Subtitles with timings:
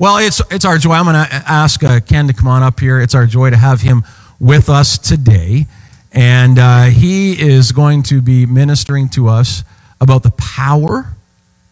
[0.00, 0.92] Well, it's, it's our joy.
[0.92, 3.02] I'm going to ask uh, Ken to come on up here.
[3.02, 4.02] It's our joy to have him
[4.40, 5.66] with us today.
[6.10, 9.62] And uh, he is going to be ministering to us
[10.00, 11.12] about the power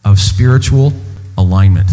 [0.05, 0.93] of spiritual
[1.39, 1.91] alignment,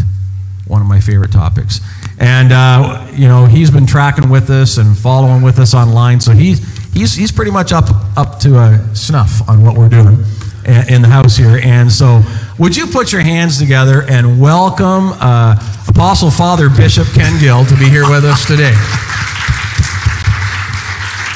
[0.68, 1.80] one of my favorite topics.
[2.20, 6.20] And, uh, you know, he's been tracking with us and following with us online.
[6.20, 6.60] So he's,
[6.94, 7.86] he's, he's pretty much up,
[8.18, 10.18] up to uh, snuff on what we're doing
[10.90, 11.62] in the house here.
[11.64, 12.24] And so,
[12.58, 15.56] would you put your hands together and welcome uh,
[15.90, 18.74] Apostle Father Bishop Ken Gill to be here with us today?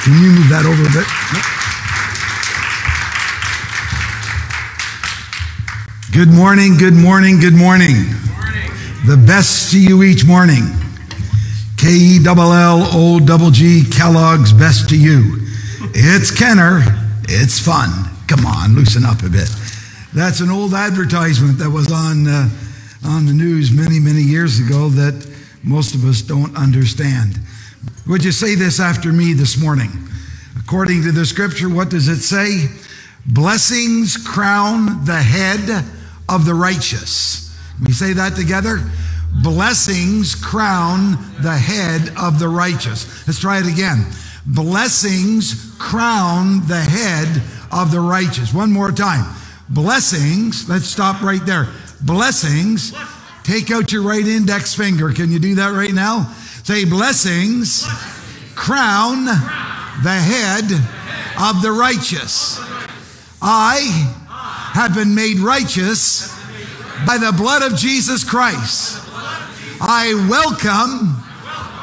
[0.04, 1.08] Can you move that over a bit?
[6.14, 7.96] Good morning, good morning, good morning.
[8.32, 8.72] morning.
[9.06, 10.64] The best to you each morning.
[11.78, 13.20] K E L L O
[13.52, 15.46] G G Kellogg's best to you.
[15.94, 16.82] It's Kenner.
[17.28, 17.90] It's fun.
[18.28, 19.50] Come on, loosen up a bit.
[20.14, 22.50] That's an old advertisement that was on, uh,
[23.06, 25.14] on the news many, many years ago that
[25.64, 27.38] most of us don't understand.
[28.08, 29.92] Would you say this after me this morning?
[30.58, 32.68] According to the scripture, what does it say?
[33.28, 35.86] Blessings crown the head
[36.28, 37.56] of the righteous.
[37.86, 38.80] We say that together?
[39.44, 43.28] Blessings crown the head of the righteous.
[43.28, 44.08] Let's try it again.
[44.48, 48.56] Blessings crown the head of the righteous.
[48.56, 49.36] One more time.
[49.70, 51.68] Blessings, let's stop right there.
[52.02, 52.92] Blessings,
[53.44, 55.12] take out your right index finger.
[55.14, 56.34] Can you do that right now?
[56.64, 57.88] Say, blessings,
[58.56, 60.66] crown the head
[61.40, 62.60] of the righteous.
[63.42, 63.80] I
[64.74, 66.36] have been made righteous
[67.06, 68.98] by the blood of Jesus Christ.
[69.82, 71.16] I welcome,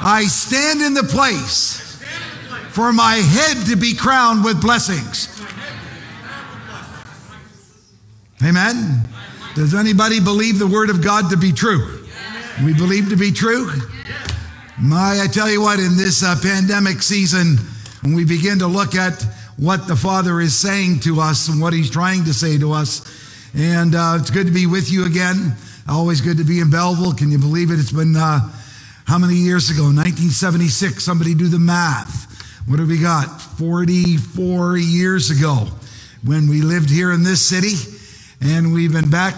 [0.04, 2.02] I stand in the place
[2.70, 5.35] for my head to be crowned with blessings.
[8.44, 9.08] Amen.
[9.54, 12.04] Does anybody believe the word of God to be true?
[12.62, 13.70] We believe to be true?
[14.78, 17.56] My, I tell you what, in this uh, pandemic season,
[18.02, 19.22] when we begin to look at
[19.56, 23.00] what the Father is saying to us and what He's trying to say to us,
[23.54, 25.54] and uh, it's good to be with you again.
[25.88, 27.14] Always good to be in Belleville.
[27.14, 27.78] Can you believe it?
[27.78, 28.40] It's been uh,
[29.06, 29.84] how many years ago?
[29.84, 31.02] 1976.
[31.02, 32.26] Somebody do the math.
[32.68, 33.40] What have we got?
[33.40, 35.68] 44 years ago
[36.22, 37.95] when we lived here in this city
[38.40, 39.34] and we've been back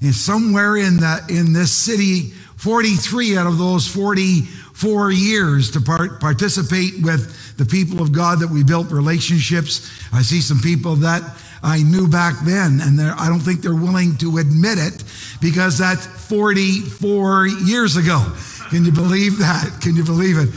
[0.00, 6.20] in somewhere in the in this city 43 out of those 44 years to part,
[6.20, 9.90] participate with the people of God that we built relationships.
[10.12, 11.22] I see some people that
[11.62, 15.02] I knew back then, and I don't think they're willing to admit it
[15.40, 18.30] because that's 44 years ago.
[18.68, 19.78] Can you believe that?
[19.80, 20.50] Can you believe it?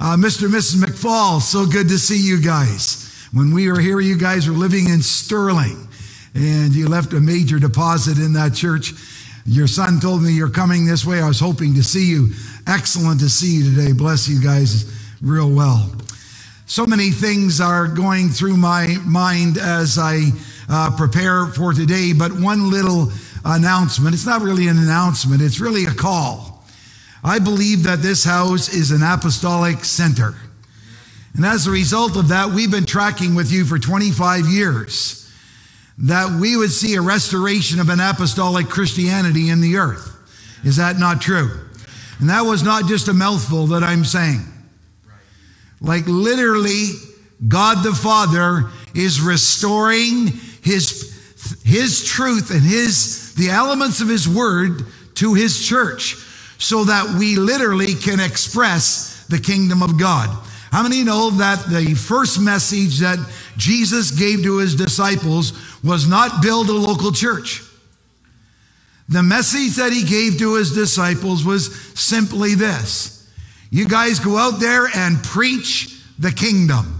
[0.00, 0.44] Uh, Mr.
[0.44, 0.84] and Mrs.
[0.84, 3.26] McFall, so good to see you guys.
[3.32, 5.87] When we were here, you guys were living in Stirling
[6.38, 8.92] and you left a major deposit in that church.
[9.44, 11.20] Your son told me you're coming this way.
[11.20, 12.30] I was hoping to see you.
[12.66, 13.92] Excellent to see you today.
[13.92, 15.90] Bless you guys real well.
[16.66, 20.30] So many things are going through my mind as I
[20.68, 23.10] uh, prepare for today, but one little
[23.44, 24.14] announcement.
[24.14, 26.62] It's not really an announcement, it's really a call.
[27.24, 30.36] I believe that this house is an apostolic center.
[31.34, 35.27] And as a result of that, we've been tracking with you for 25 years
[35.98, 40.14] that we would see a restoration of an apostolic Christianity in the earth.
[40.64, 41.50] Is that not true?
[42.20, 44.42] And that was not just a mouthful that I'm saying.
[45.80, 46.90] Like literally,
[47.46, 50.28] God the Father is restoring
[50.62, 56.16] his, his truth and his, the elements of his word to his church
[56.58, 60.28] so that we literally can express the kingdom of God.
[60.70, 63.18] How many know that the first message that
[63.58, 65.52] Jesus gave to his disciples
[65.82, 67.62] was not build a local church.
[69.08, 73.28] The message that he gave to his disciples was simply this
[73.70, 76.94] You guys go out there and preach the kingdom.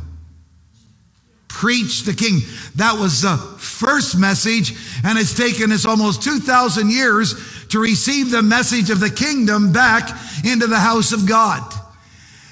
[1.48, 2.41] Preach the king.
[2.76, 7.34] That was the first message, and it's taken us almost 2,000 years
[7.69, 10.08] to receive the message of the kingdom back
[10.44, 11.62] into the house of God.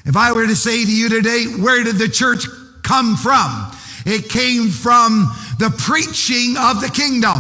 [0.05, 2.47] If I were to say to you today, where did the church
[2.83, 3.76] come from?
[4.07, 7.35] It came from the preaching of the kingdom.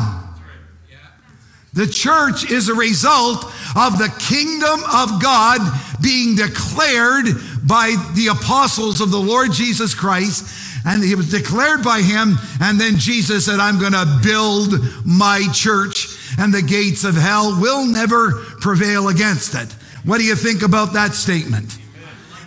[1.74, 3.44] The church is a result
[3.76, 5.60] of the kingdom of God
[6.00, 7.26] being declared
[7.66, 10.84] by the apostles of the Lord Jesus Christ.
[10.86, 12.38] And it was declared by him.
[12.60, 14.72] And then Jesus said, I'm going to build
[15.04, 16.06] my church,
[16.38, 19.70] and the gates of hell will never prevail against it.
[20.04, 21.76] What do you think about that statement?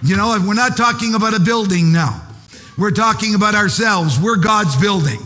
[0.02, 2.26] You know, we're not talking about a building now.
[2.80, 4.18] We're talking about ourselves.
[4.20, 5.20] We're God's building.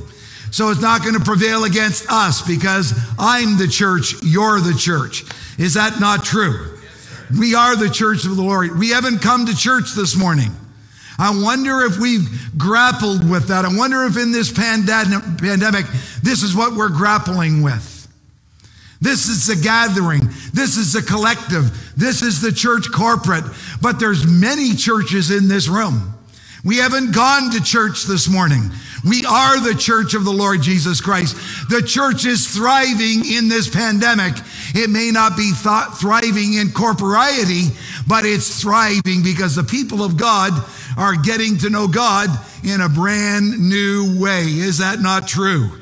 [0.52, 5.24] So it's not going to prevail against us because I'm the church, you're the church.
[5.58, 6.78] Is that not true?
[7.40, 8.78] We are the church of the Lord.
[8.78, 10.52] We haven't come to church this morning.
[11.18, 12.28] I wonder if we've
[12.58, 13.66] grappled with that.
[13.66, 15.86] I wonder if in this pandemic,
[16.22, 18.08] this is what we're grappling with.
[19.00, 20.22] This is the gathering.
[20.54, 21.94] This is the collective.
[21.96, 23.44] This is the church corporate.
[23.82, 26.12] But there's many churches in this room.
[26.65, 28.71] We haven't gone to church this morning.
[29.04, 31.36] We are the church of the Lord Jesus Christ.
[31.69, 34.33] The church is thriving in this pandemic.
[34.74, 37.68] It may not be th- thriving in corporeity,
[38.07, 40.54] but it's thriving because the people of God
[40.98, 42.30] are getting to know God
[42.63, 44.44] in a brand new way.
[44.44, 45.81] Is that not true?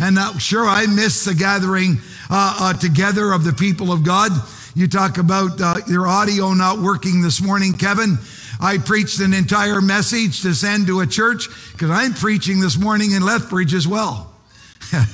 [0.00, 1.98] And now, sure, I miss the gathering
[2.30, 4.32] uh, uh, together of the people of God.
[4.74, 8.16] You talk about uh, your audio not working this morning, Kevin.
[8.60, 13.12] I preached an entire message to send to a church because I'm preaching this morning
[13.12, 14.32] in Lethbridge as well.
[14.92, 15.06] and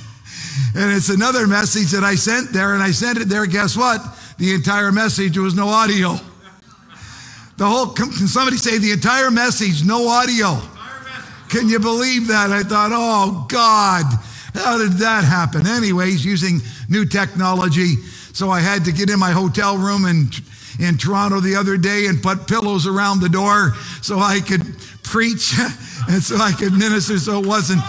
[0.75, 3.45] it's another message that I sent there, and I sent it there.
[3.45, 4.01] Guess what?
[4.37, 6.15] The entire message was no audio.
[7.57, 10.59] The whole, can somebody say the entire message, no audio?
[11.49, 12.49] Can you believe that?
[12.49, 14.05] I thought, oh God,
[14.55, 15.67] how did that happen?
[15.67, 17.95] Anyways, using new technology.
[18.33, 20.29] So I had to get in my hotel room in,
[20.79, 24.61] in Toronto the other day and put pillows around the door so I could
[25.03, 25.53] preach
[26.09, 27.81] and so I could minister so it wasn't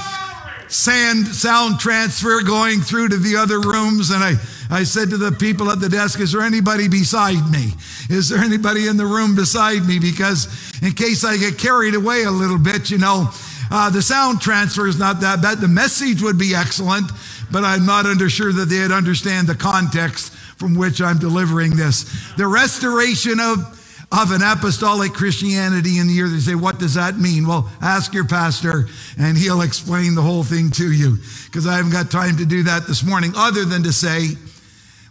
[0.68, 4.10] sand sound transfer going through to the other rooms.
[4.10, 4.34] And I,
[4.70, 7.72] I said to the people at the desk, Is there anybody beside me?
[8.10, 9.98] Is there anybody in the room beside me?
[9.98, 10.48] Because
[10.82, 13.30] in case I get carried away a little bit, you know,
[13.70, 15.58] uh, the sound transfer is not that bad.
[15.58, 17.10] The message would be excellent,
[17.50, 20.32] but I'm not under sure that they'd understand the context
[20.64, 22.04] from which I'm delivering this.
[22.38, 23.80] The restoration of
[24.10, 26.28] of an apostolic Christianity in the year.
[26.28, 27.48] They say, what does that mean?
[27.48, 28.86] Well, ask your pastor
[29.18, 32.62] and he'll explain the whole thing to you because I haven't got time to do
[32.62, 34.28] that this morning other than to say,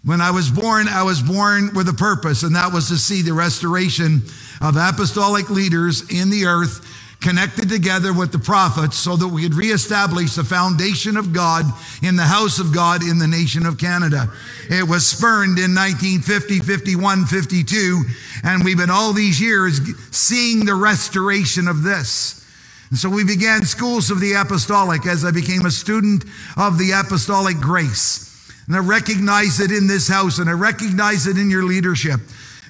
[0.05, 3.21] when I was born, I was born with a purpose, and that was to see
[3.21, 4.21] the restoration
[4.61, 6.81] of apostolic leaders in the earth
[7.23, 11.65] connected together with the prophets so that we could reestablish the foundation of God
[12.03, 14.27] in the house of God in the nation of Canada.
[14.69, 18.03] It was spurned in 1950, 51, 52,
[18.43, 19.79] and we've been all these years
[20.11, 22.45] seeing the restoration of this.
[22.89, 26.25] And so we began schools of the apostolic as I became a student
[26.57, 28.29] of the apostolic grace.
[28.67, 32.19] And I recognize it in this house and I recognize it in your leadership.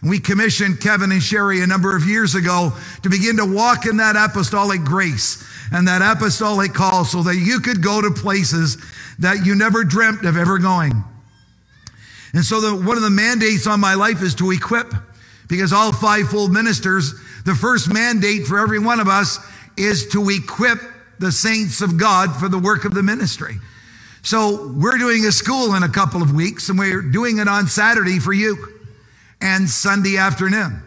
[0.03, 2.73] We commissioned Kevin and Sherry a number of years ago
[3.03, 7.61] to begin to walk in that apostolic grace and that apostolic call so that you
[7.61, 8.77] could go to places
[9.19, 11.03] that you never dreamt of ever going.
[12.33, 14.93] And so the, one of the mandates on my life is to equip
[15.47, 17.13] because all fivefold ministers,
[17.45, 19.39] the first mandate for every one of us
[19.77, 20.79] is to equip
[21.19, 23.55] the saints of God for the work of the ministry.
[24.21, 27.67] So we're doing a school in a couple of weeks and we're doing it on
[27.67, 28.72] Saturday for you
[29.43, 30.81] and Sunday afternoon.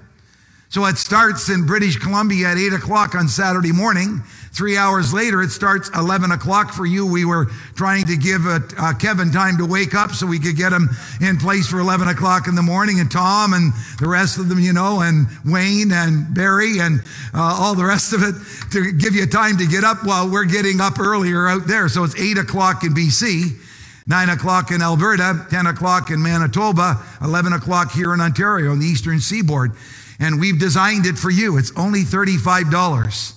[0.69, 4.23] So it starts in British Columbia at 8 o'clock on Saturday morning.
[4.53, 7.07] Three hours later, it starts 11 o'clock for you.
[7.07, 10.57] We were trying to give uh, uh, Kevin time to wake up so we could
[10.57, 10.89] get him
[11.21, 14.59] in place for 11 o'clock in the morning, and Tom and the rest of them,
[14.59, 17.01] you know, and Wayne and Barry and
[17.33, 18.35] uh, all the rest of it
[18.73, 21.89] to give you time to get up while we're getting up earlier out there.
[21.89, 23.66] So it's 8 o'clock in BC.
[24.07, 28.87] 9 o'clock in Alberta, 10 o'clock in Manitoba, 11 o'clock here in Ontario on the
[28.87, 29.73] eastern seaboard.
[30.21, 31.59] And we've designed it for you.
[31.59, 33.35] It's only $35.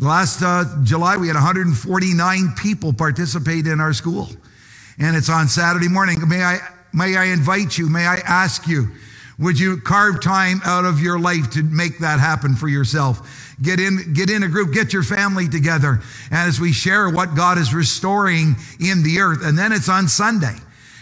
[0.00, 4.28] Last uh, July, we had 149 people participate in our school.
[4.98, 6.16] And it's on Saturday morning.
[6.28, 6.58] May I,
[6.92, 8.88] may I invite you, may I ask you,
[9.38, 13.47] would you carve time out of your life to make that happen for yourself?
[13.60, 16.00] Get in, get in a group, get your family together
[16.30, 19.40] as we share what God is restoring in the earth.
[19.42, 20.56] And then it's on Sunday.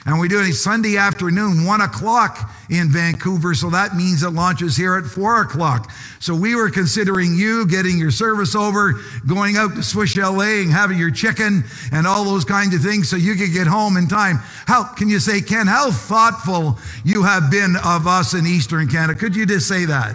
[0.06, 3.54] And we do it Sunday afternoon, one o'clock in Vancouver.
[3.54, 5.90] So that means it launches here at four o'clock.
[6.20, 10.70] So we were considering you getting your service over, going out to Swiss Chalet and
[10.70, 14.06] having your chicken and all those kinds of things so you could get home in
[14.06, 14.36] time.
[14.66, 19.18] How can you say, Ken, how thoughtful you have been of us in Eastern Canada?
[19.18, 20.14] Could you just say that?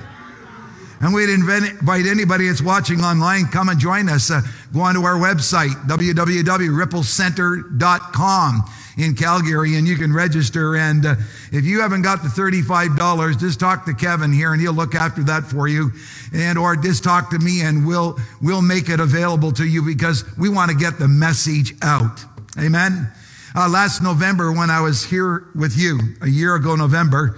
[1.02, 4.30] And we'd invite anybody that's watching online, come and join us.
[4.30, 4.42] Uh,
[4.72, 8.64] go onto our website, www.ripplecenter.com
[8.98, 10.76] in Calgary, and you can register.
[10.76, 11.16] And uh,
[11.52, 15.24] if you haven't got the $35, just talk to Kevin here, and he'll look after
[15.24, 15.92] that for you.
[16.34, 20.24] And or just talk to me, and we'll we'll make it available to you because
[20.38, 22.24] we want to get the message out.
[22.60, 23.12] Amen.
[23.56, 27.38] Uh, last November, when I was here with you, a year ago, November,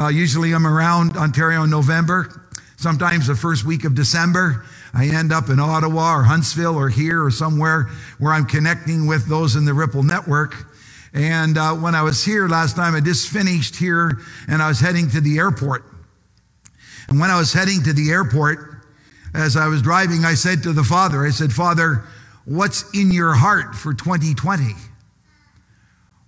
[0.00, 2.41] uh, usually I'm around Ontario in November.
[2.82, 7.24] Sometimes the first week of December, I end up in Ottawa or Huntsville or here
[7.24, 7.84] or somewhere
[8.18, 10.66] where I'm connecting with those in the Ripple network.
[11.14, 14.80] And uh, when I was here last time, I just finished here and I was
[14.80, 15.84] heading to the airport.
[17.08, 18.58] And when I was heading to the airport,
[19.32, 22.02] as I was driving, I said to the Father, I said, Father,
[22.46, 24.72] what's in your heart for 2020?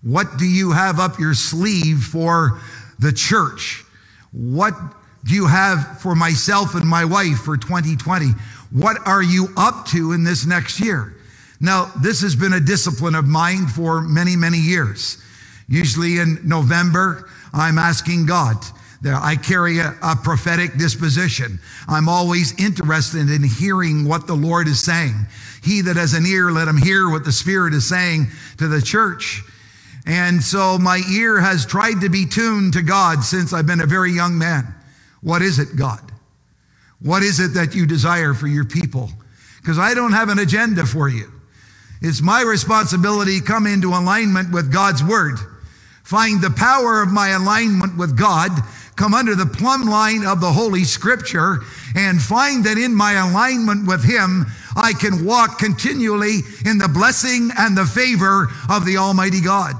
[0.02, 2.60] What do you have up your sleeve for
[3.00, 3.82] the church?
[4.30, 4.74] What
[5.24, 8.26] do you have for myself and my wife for 2020?
[8.70, 11.14] What are you up to in this next year?
[11.60, 15.22] Now, this has been a discipline of mine for many, many years.
[15.66, 18.56] Usually in November, I'm asking God.
[19.06, 21.58] I carry a, a, prophetic disposition.
[21.88, 25.14] I'm always interested in hearing what the Lord is saying.
[25.62, 28.28] He that has an ear, let him hear what the Spirit is saying
[28.58, 29.42] to the church.
[30.06, 33.86] And so my ear has tried to be tuned to God since I've been a
[33.86, 34.74] very young man.
[35.24, 36.12] What is it, God?
[37.00, 39.10] What is it that you desire for your people?
[39.60, 41.32] Because I don't have an agenda for you.
[42.02, 45.38] It's my responsibility come into alignment with God's word.
[46.02, 48.50] Find the power of my alignment with God,
[48.96, 51.60] come under the plumb line of the Holy Scripture,
[51.96, 54.44] and find that in my alignment with Him,
[54.76, 59.76] I can walk continually in the blessing and the favor of the Almighty God.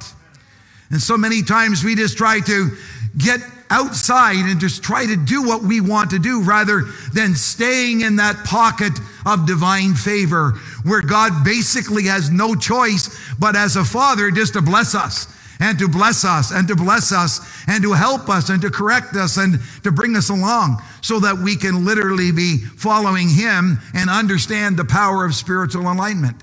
[0.90, 2.70] And so many times we just try to
[3.18, 3.40] get
[3.70, 8.16] outside and just try to do what we want to do rather than staying in
[8.16, 8.92] that pocket
[9.26, 10.52] of divine favor
[10.84, 15.26] where God basically has no choice but as a father just to bless us
[15.60, 19.14] and to bless us and to bless us and to help us and to correct
[19.14, 24.10] us and to bring us along so that we can literally be following him and
[24.10, 26.36] understand the power of spiritual enlightenment.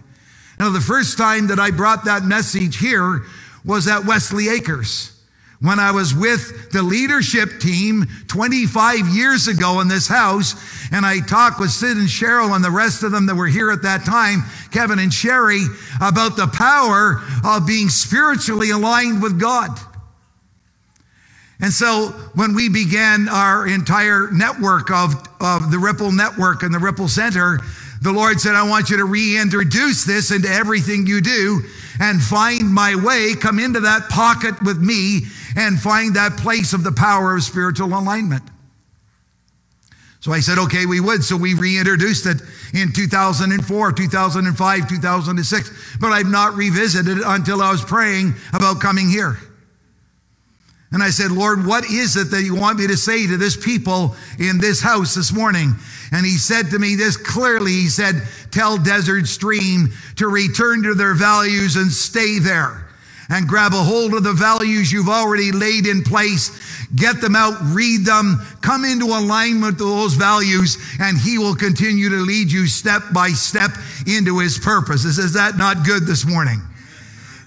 [0.59, 3.23] Now, the first time that I brought that message here
[3.65, 5.10] was at Wesley Acres
[5.61, 10.55] when I was with the leadership team 25 years ago in this house,
[10.91, 13.69] and I talked with Sid and Cheryl and the rest of them that were here
[13.69, 15.63] at that time, Kevin and Sherry,
[16.01, 19.77] about the power of being spiritually aligned with God.
[21.61, 26.79] And so when we began our entire network of, of the Ripple Network and the
[26.79, 27.59] Ripple Center,
[28.01, 31.61] the Lord said, I want you to reintroduce this into everything you do
[31.99, 35.21] and find my way, come into that pocket with me
[35.55, 38.41] and find that place of the power of spiritual alignment.
[40.19, 41.23] So I said, okay, we would.
[41.23, 42.41] So we reintroduced it
[42.73, 49.09] in 2004, 2005, 2006, but I've not revisited it until I was praying about coming
[49.09, 49.37] here.
[50.93, 53.55] And I said, Lord, what is it that you want me to say to this
[53.55, 55.73] people in this house this morning?
[56.11, 57.71] And he said to me this clearly.
[57.71, 62.89] He said, Tell Desert Stream to return to their values and stay there
[63.29, 66.85] and grab a hold of the values you've already laid in place.
[66.93, 72.09] Get them out, read them, come into alignment with those values, and He will continue
[72.09, 73.71] to lead you step by step
[74.05, 75.05] into His purpose.
[75.05, 76.61] Is that not good this morning?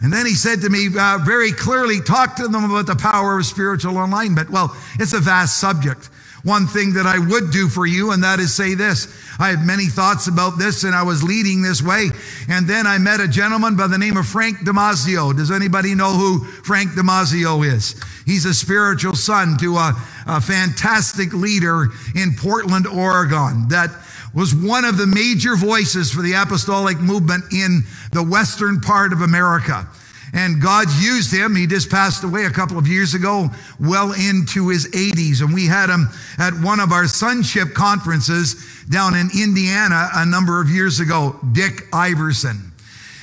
[0.05, 3.39] And then he said to me uh, very clearly, talk to them about the power
[3.39, 4.51] of spiritual alignment.
[4.51, 6.11] Well, it's a vast subject.
[6.43, 9.09] One thing that I would do for you, and that is say this.
[9.39, 12.11] I have many thoughts about this, and I was leading this way.
[12.51, 15.35] And then I met a gentleman by the name of Frank Damazio.
[15.35, 17.99] Does anybody know who Frank Damazio is?
[18.27, 19.95] He's a spiritual son to a,
[20.27, 23.89] a fantastic leader in Portland, Oregon, that
[24.35, 29.21] was one of the major voices for the apostolic movement in the western part of
[29.21, 29.87] America.
[30.33, 31.55] And God used him.
[31.55, 33.49] He just passed away a couple of years ago,
[33.79, 35.43] well into his 80s.
[35.43, 38.57] And we had him at one of our sonship conferences
[38.91, 42.73] down in Indiana a number of years ago, Dick Iverson.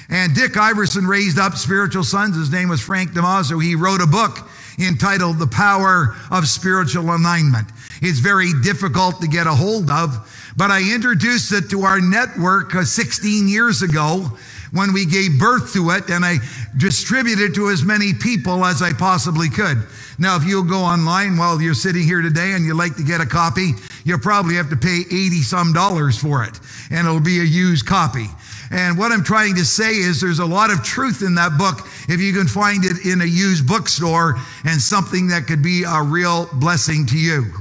[0.09, 2.37] And Dick Iverson raised up spiritual sons.
[2.37, 3.61] His name was Frank Damazio.
[3.61, 4.39] He wrote a book
[4.79, 7.67] entitled The Power of Spiritual Alignment.
[8.01, 10.27] It's very difficult to get a hold of,
[10.57, 14.37] but I introduced it to our network uh, 16 years ago
[14.71, 16.37] when we gave birth to it, and I
[16.77, 19.77] distributed it to as many people as I possibly could.
[20.17, 23.21] Now, if you'll go online while you're sitting here today and you'd like to get
[23.21, 23.71] a copy,
[24.05, 27.85] you'll probably have to pay 80 some dollars for it, and it'll be a used
[27.85, 28.27] copy.
[28.71, 31.85] And what I'm trying to say is there's a lot of truth in that book
[32.07, 36.01] if you can find it in a used bookstore and something that could be a
[36.01, 37.51] real blessing to you.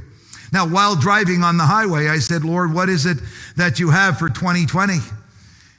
[0.53, 3.19] Now, while driving on the highway, I said, Lord, what is it
[3.57, 4.95] that you have for 2020?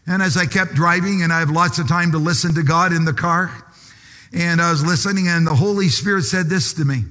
[0.08, 2.94] And as I kept driving, and I have lots of time to listen to God
[2.94, 3.52] in the car,
[4.34, 7.04] and I was listening, and the Holy Spirit said this to me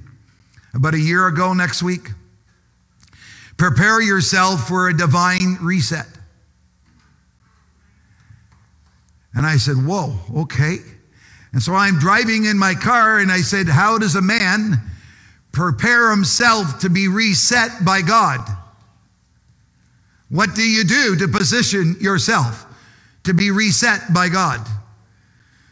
[0.73, 2.09] about a year ago next week
[3.61, 6.07] Prepare yourself for a divine reset.
[9.35, 10.77] And I said, Whoa, okay.
[11.53, 14.81] And so I'm driving in my car, and I said, How does a man
[15.51, 18.39] prepare himself to be reset by God?
[20.29, 22.67] What do you do to position yourself?
[23.23, 24.65] to be reset by God.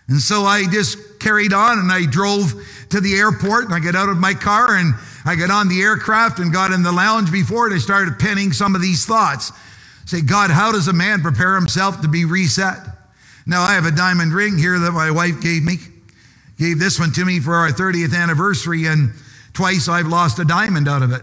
[0.07, 2.53] And so I just carried on and I drove
[2.89, 4.93] to the airport and I got out of my car and
[5.25, 7.75] I got on the aircraft and got in the lounge before it.
[7.75, 9.51] I started penning some of these thoughts.
[10.05, 12.79] Say, God, how does a man prepare himself to be reset?
[13.45, 15.77] Now, I have a diamond ring here that my wife gave me.
[16.57, 19.13] Gave this one to me for our 30th anniversary, and
[19.59, 21.21] twice I've lost a diamond out of it.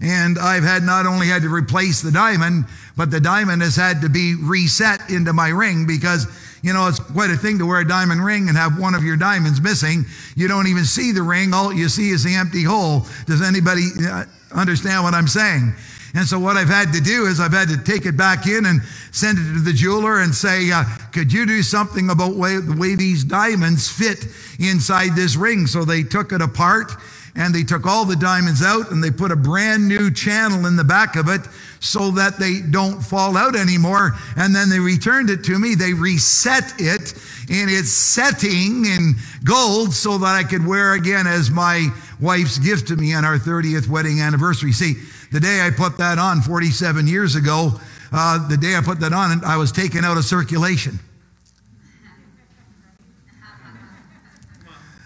[0.00, 2.64] And I've had not only had to replace the diamond,
[2.96, 6.26] but the diamond has had to be reset into my ring because,
[6.62, 9.04] you know, it's quite a thing to wear a diamond ring and have one of
[9.04, 10.04] your diamonds missing.
[10.34, 11.54] You don't even see the ring.
[11.54, 13.06] All you see is the empty hole.
[13.26, 15.72] Does anybody uh, understand what I'm saying?
[16.14, 18.66] And so what I've had to do is I've had to take it back in
[18.66, 22.56] and send it to the jeweler and say, uh, could you do something about way,
[22.56, 24.26] the way these diamonds fit
[24.58, 25.66] inside this ring?
[25.66, 26.92] So they took it apart
[27.36, 30.76] and they took all the diamonds out and they put a brand new channel in
[30.76, 31.42] the back of it
[31.78, 34.12] so that they don't fall out anymore.
[34.36, 35.74] And then they returned it to me.
[35.74, 37.14] They reset it
[37.48, 39.14] in its setting in
[39.44, 41.88] gold so that I could wear again as my
[42.20, 44.72] wife's gift to me on our 30th wedding anniversary.
[44.72, 44.96] See,
[45.32, 47.72] the day I put that on 47 years ago,
[48.12, 50.98] uh, the day I put that on, I was taken out of circulation.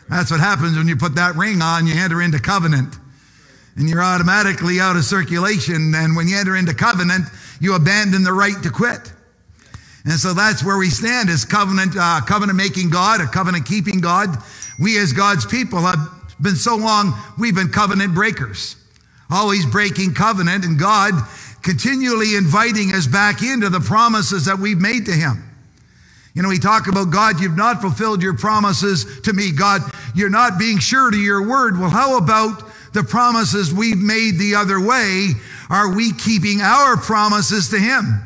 [0.08, 2.98] That's what happens when you put that ring on, you enter into covenant.
[3.76, 5.92] And you're automatically out of circulation.
[5.96, 7.26] And when you enter into covenant,
[7.60, 9.12] you abandon the right to quit.
[10.04, 14.00] And so that's where we stand as covenant, uh, covenant making God, a covenant keeping
[14.00, 14.36] God.
[14.78, 15.98] We as God's people have
[16.40, 18.76] been so long, we've been covenant breakers,
[19.30, 21.14] always breaking covenant, and God
[21.62, 25.42] continually inviting us back into the promises that we've made to Him.
[26.34, 29.52] You know, we talk about God, you've not fulfilled your promises to me.
[29.52, 29.82] God,
[30.14, 31.78] you're not being sure to your word.
[31.78, 35.30] Well, how about the promises we've made the other way?
[35.70, 38.22] Are we keeping our promises to Him?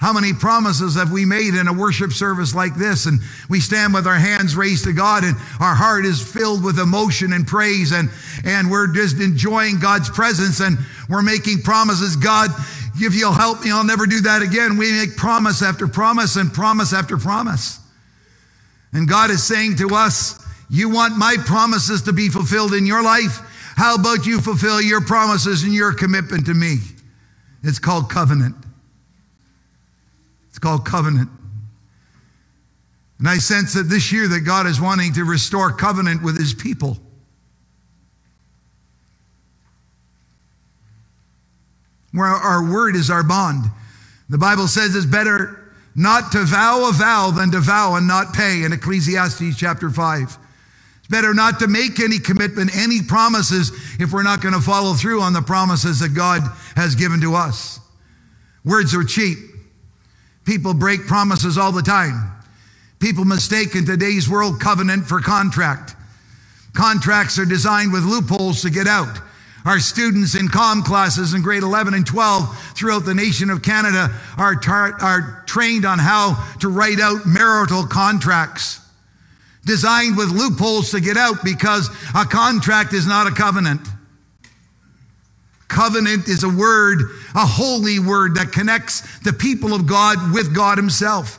[0.00, 3.04] How many promises have we made in a worship service like this?
[3.04, 6.78] And we stand with our hands raised to God and our heart is filled with
[6.78, 8.08] emotion and praise and,
[8.42, 10.78] and we're just enjoying God's presence and
[11.10, 12.16] we're making promises.
[12.16, 12.48] God,
[12.96, 14.78] if you'll help me, I'll never do that again.
[14.78, 17.78] We make promise after promise and promise after promise.
[18.94, 23.02] And God is saying to us, You want my promises to be fulfilled in your
[23.02, 23.38] life?
[23.76, 26.78] How about you fulfill your promises and your commitment to me?
[27.62, 28.56] It's called covenant.
[30.60, 31.28] Called covenant.
[33.18, 36.54] And I sense that this year that God is wanting to restore covenant with his
[36.54, 36.98] people.
[42.12, 43.64] where our word is our bond.
[44.28, 48.32] The Bible says it's better not to vow a vow than to vow and not
[48.32, 50.38] pay in Ecclesiastes chapter 5.
[50.98, 54.94] It's better not to make any commitment, any promises, if we're not going to follow
[54.94, 56.42] through on the promises that God
[56.76, 57.80] has given to us.
[58.64, 59.38] Words are cheap.
[60.50, 62.28] People break promises all the time.
[62.98, 65.94] People mistake in today's world covenant for contract.
[66.72, 69.16] Contracts are designed with loopholes to get out.
[69.64, 74.10] Our students in CALM classes in grade 11 and 12 throughout the nation of Canada
[74.36, 78.80] are, tar- are trained on how to write out marital contracts
[79.64, 83.82] designed with loopholes to get out because a contract is not a covenant.
[85.70, 87.00] Covenant is a word,
[87.34, 91.38] a holy word that connects the people of God with God Himself.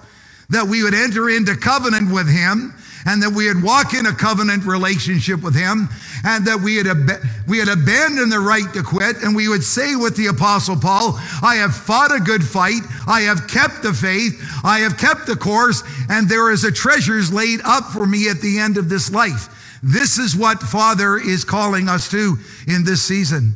[0.50, 2.74] That we would enter into covenant with Him
[3.06, 5.90] and that we would walk in a covenant relationship with him
[6.24, 9.64] and that we had, ab- we had abandoned the right to quit and we would
[9.64, 12.82] say with the apostle Paul, I have fought a good fight.
[13.08, 14.40] I have kept the faith.
[14.64, 18.42] I have kept the course and there is a treasures laid up for me at
[18.42, 19.80] the end of this life.
[19.84, 23.56] This is what Father is calling us to in this season.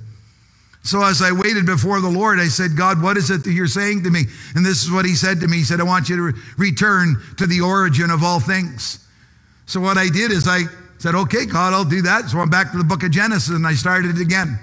[0.85, 3.65] So as I waited before the Lord, I said, God, what is it that you're
[3.65, 4.25] saying to me?
[4.53, 5.57] And this is what he said to me.
[5.57, 9.03] He said, I want you to re- return to the origin of all things.
[9.65, 10.65] So what I did is I
[10.99, 12.29] said, okay, God, I'll do that.
[12.29, 14.59] So I'm back to the book of Genesis and I started it again.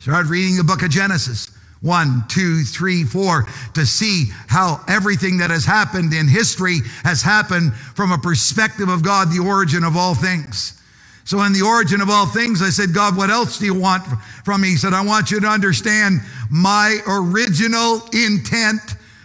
[0.00, 1.54] Started reading the book of Genesis.
[1.82, 7.74] One, two, three, four, to see how everything that has happened in history has happened
[7.74, 10.80] from a perspective of God, the origin of all things.
[11.28, 14.02] So, in the origin of all things, I said, God, what else do you want
[14.46, 14.68] from me?
[14.68, 18.80] He said, I want you to understand my original intent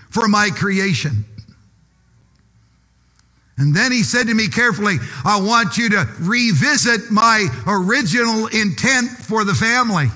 [0.10, 1.24] for my creation.
[3.58, 9.10] And then he said to me carefully, I want you to revisit my original intent
[9.10, 10.08] for the family.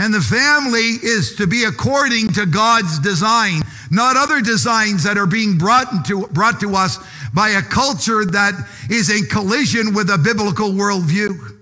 [0.00, 3.60] And the family is to be according to God's design,
[3.90, 6.96] not other designs that are being brought to, brought to us
[7.34, 8.54] by a culture that
[8.88, 11.58] is in collision with a biblical worldview.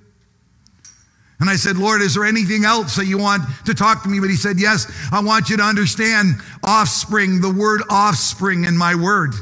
[1.40, 4.20] And I said, Lord, is there anything else that you want to talk to me?
[4.20, 8.94] But he said, Yes, I want you to understand offspring, the word offspring in my
[8.94, 9.34] word.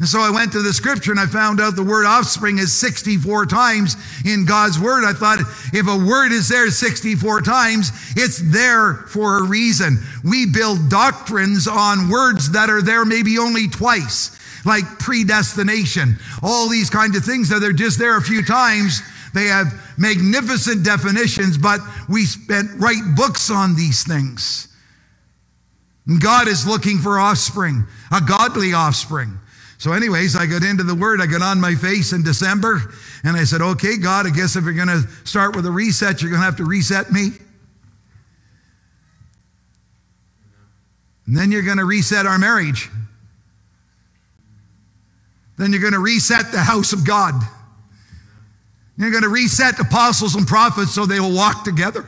[0.00, 2.72] And so I went to the scripture and I found out the word offspring is
[2.72, 5.04] 64 times in God's word.
[5.04, 5.40] I thought
[5.74, 10.02] if a word is there 64 times, it's there for a reason.
[10.24, 16.88] We build doctrines on words that are there maybe only twice, like predestination, all these
[16.88, 19.02] kinds of things that are just there a few times.
[19.34, 19.66] They have
[19.98, 24.66] magnificent definitions, but we spent write books on these things.
[26.06, 29.38] And God is looking for offspring, a godly offspring.
[29.80, 31.22] So, anyways, I got into the word.
[31.22, 32.92] I got on my face in December
[33.24, 36.20] and I said, okay, God, I guess if you're going to start with a reset,
[36.20, 37.30] you're going to have to reset me.
[41.24, 42.90] And then you're going to reset our marriage.
[45.56, 47.32] Then you're going to reset the house of God.
[48.98, 52.06] You're going to reset apostles and prophets so they will walk together.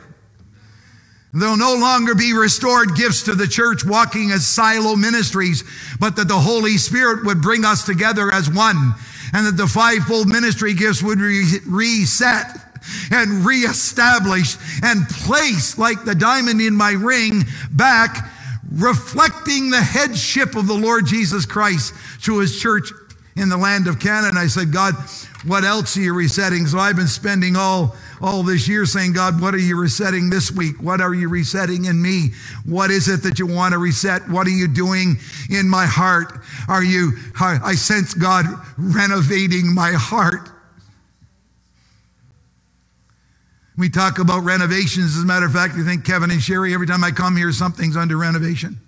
[1.33, 5.63] There'll no longer be restored gifts to the church walking as silo ministries,
[5.99, 8.93] but that the Holy Spirit would bring us together as one,
[9.33, 12.45] and that the fivefold ministry gifts would re- reset
[13.11, 18.29] and reestablish and place like the diamond in my ring back,
[18.71, 21.93] reflecting the headship of the Lord Jesus Christ
[22.23, 22.91] to his church
[23.35, 24.29] in the land of Canada.
[24.29, 24.93] And I said, God,
[25.45, 26.67] what else are you resetting?
[26.67, 30.49] So I've been spending all all this year saying, God, what are you resetting this
[30.49, 30.81] week?
[30.81, 32.29] What are you resetting in me?
[32.65, 34.27] What is it that you want to reset?
[34.29, 35.17] What are you doing
[35.49, 36.39] in my heart?
[36.69, 38.45] Are you, I sense God
[38.77, 40.49] renovating my heart.
[43.77, 45.17] We talk about renovations.
[45.17, 47.51] As a matter of fact, you think Kevin and Sherry, every time I come here,
[47.51, 48.79] something's under renovation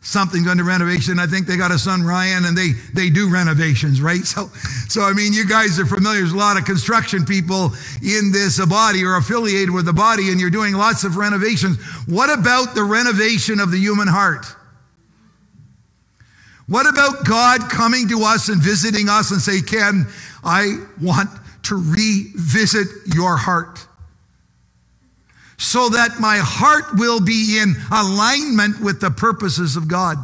[0.00, 1.18] something's under renovation.
[1.18, 4.24] I think they got a son Ryan and they they do renovations, right?
[4.24, 4.50] So
[4.88, 6.20] so I mean you guys are familiar.
[6.20, 10.40] There's a lot of construction people in this body or affiliated with the body, and
[10.40, 11.78] you're doing lots of renovations.
[12.06, 14.46] What about the renovation of the human heart?
[16.68, 20.06] What about God coming to us and visiting us and say, Ken,
[20.44, 21.30] I want
[21.64, 23.87] to revisit your heart
[25.58, 30.16] so that my heart will be in alignment with the purposes of God.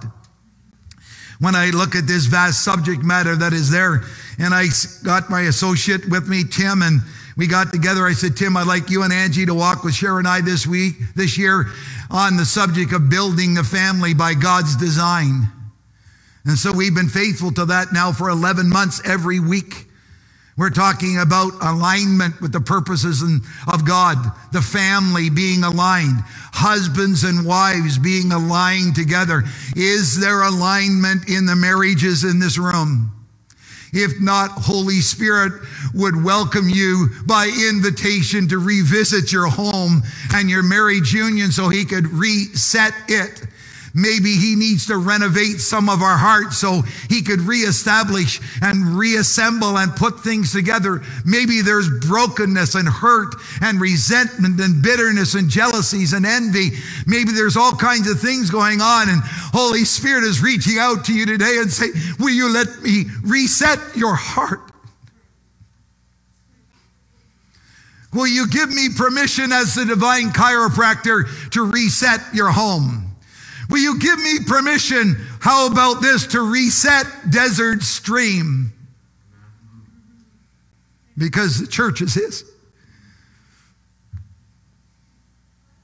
[1.41, 4.05] When I look at this vast subject matter that is there,
[4.39, 4.67] and I
[5.03, 7.01] got my associate with me, Tim, and
[7.37, 8.07] we got together.
[8.07, 10.69] I said, Tim, I'd like you and Angie to walk with Sharon and I this
[10.69, 11.67] week, this year,
[12.11, 15.49] on the subject of building the family by God's design.
[16.45, 19.89] And so we've been faithful to that now for 11 months every week.
[20.57, 23.23] We're talking about alignment with the purposes
[23.67, 24.17] of God,
[24.53, 26.21] the family being aligned,
[26.53, 29.43] husbands and wives being aligned together.
[29.75, 33.11] Is there alignment in the marriages in this room?
[33.93, 35.53] If not, Holy Spirit
[35.93, 40.03] would welcome you by invitation to revisit your home
[40.35, 43.45] and your marriage union so he could reset it
[43.97, 49.79] Maybe he needs to renovate some of our hearts so he could reestablish and reassemble
[49.79, 51.03] and put things together.
[51.25, 56.71] Maybe there's brokenness and hurt and resentment and bitterness and jealousies and envy.
[57.07, 61.15] Maybe there's all kinds of things going on and Holy Spirit is reaching out to
[61.15, 61.87] you today and say,
[62.19, 64.73] will you let me reset your heart?
[68.13, 73.04] Will you give me permission as the divine chiropractor to reset your home?
[73.71, 75.17] Will you give me permission?
[75.41, 78.73] How about this to reset Desert Stream?
[81.17, 82.45] Because the church is His.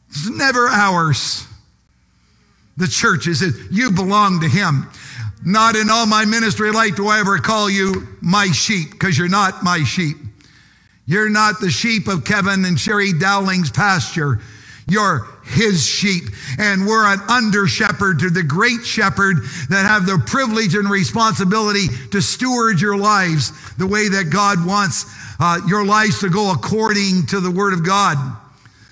[0.08, 1.46] It's never ours.
[2.76, 3.68] The church is His.
[3.70, 4.88] You belong to Him.
[5.44, 9.28] Not in all my ministry life do I ever call you my sheep, because you're
[9.28, 10.16] not my sheep.
[11.06, 14.40] You're not the sheep of Kevin and Sherry Dowling's pasture.
[14.86, 16.24] You're his sheep.
[16.58, 21.88] And we're an under shepherd to the great shepherd that have the privilege and responsibility
[22.12, 25.06] to steward your lives the way that God wants
[25.38, 28.16] uh, your lives to go according to the word of God.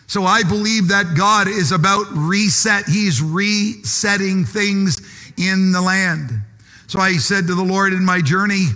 [0.07, 2.87] So I believe that God is about reset.
[2.87, 5.03] He's resetting things
[5.37, 6.31] in the land.
[6.87, 8.69] So I said to the Lord in my journey,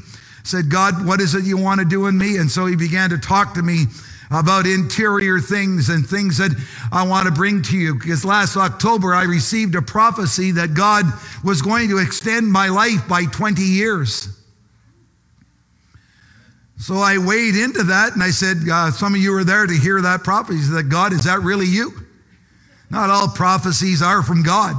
[0.45, 2.37] said, God, what is it you want to do in me?
[2.37, 3.85] And so he began to talk to me
[4.33, 6.51] about interior things and things that
[6.91, 7.95] I want to bring to you.
[7.95, 11.05] Because last October, I received a prophecy that God
[11.45, 14.29] was going to extend my life by 20 years.
[16.79, 19.75] So I weighed into that and I said, uh, Some of you were there to
[19.75, 20.73] hear that prophecy.
[20.73, 21.93] That God, is that really you?
[22.91, 24.75] Not all prophecies are from God.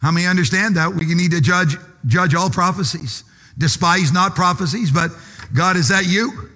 [0.00, 0.92] How many understand that?
[0.92, 3.22] We need to judge, judge all prophecies.
[3.56, 5.12] Despise not prophecies, but
[5.54, 6.50] God, is that you?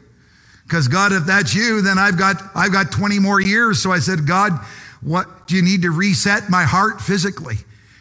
[0.67, 3.81] Because God, if that's you, then I've got I've got 20 more years.
[3.81, 4.53] So I said, God,
[5.01, 7.57] what do you need to reset my heart physically?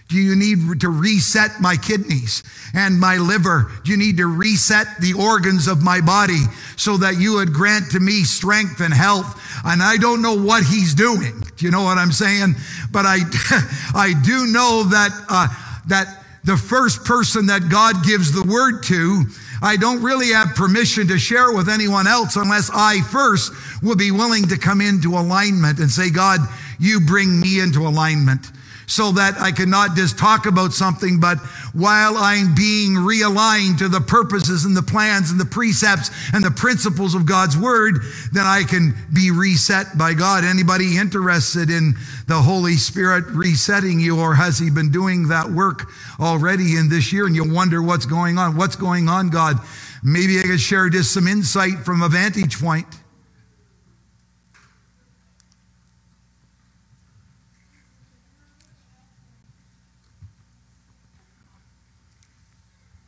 [0.07, 2.43] Do you need to reset my kidneys
[2.75, 3.71] and my liver?
[3.83, 6.41] Do you need to reset the organs of my body
[6.75, 9.41] so that you would grant to me strength and health?
[9.65, 11.41] And I don't know what he's doing.
[11.57, 12.53] Do you know what I'm saying?
[12.91, 13.17] But I,
[13.95, 15.47] I do know that, uh,
[15.87, 19.25] that the first person that God gives the word to,
[19.61, 24.11] I don't really have permission to share with anyone else unless I first will be
[24.11, 26.39] willing to come into alignment and say, God,
[26.79, 28.51] you bring me into alignment
[28.87, 31.37] so that I cannot just talk about something, but
[31.73, 36.51] while I'm being realigned to the purposes and the plans and the precepts and the
[36.51, 37.99] principles of God's word,
[38.31, 40.43] then I can be reset by God.
[40.43, 41.95] Anybody interested in
[42.27, 47.11] the Holy Spirit resetting you, or has He been doing that work already in this
[47.11, 47.25] year?
[47.25, 48.55] And you wonder what's going on.
[48.55, 49.57] What's going on, God?
[50.03, 52.85] Maybe I could share just some insight from a vantage point.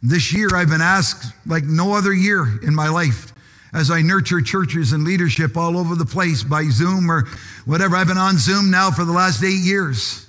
[0.03, 3.33] This year, I've been asked like no other year in my life
[3.73, 7.27] as I nurture churches and leadership all over the place by Zoom or
[7.65, 7.95] whatever.
[7.95, 10.27] I've been on Zoom now for the last eight years,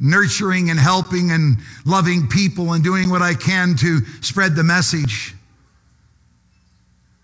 [0.00, 5.34] nurturing and helping and loving people and doing what I can to spread the message.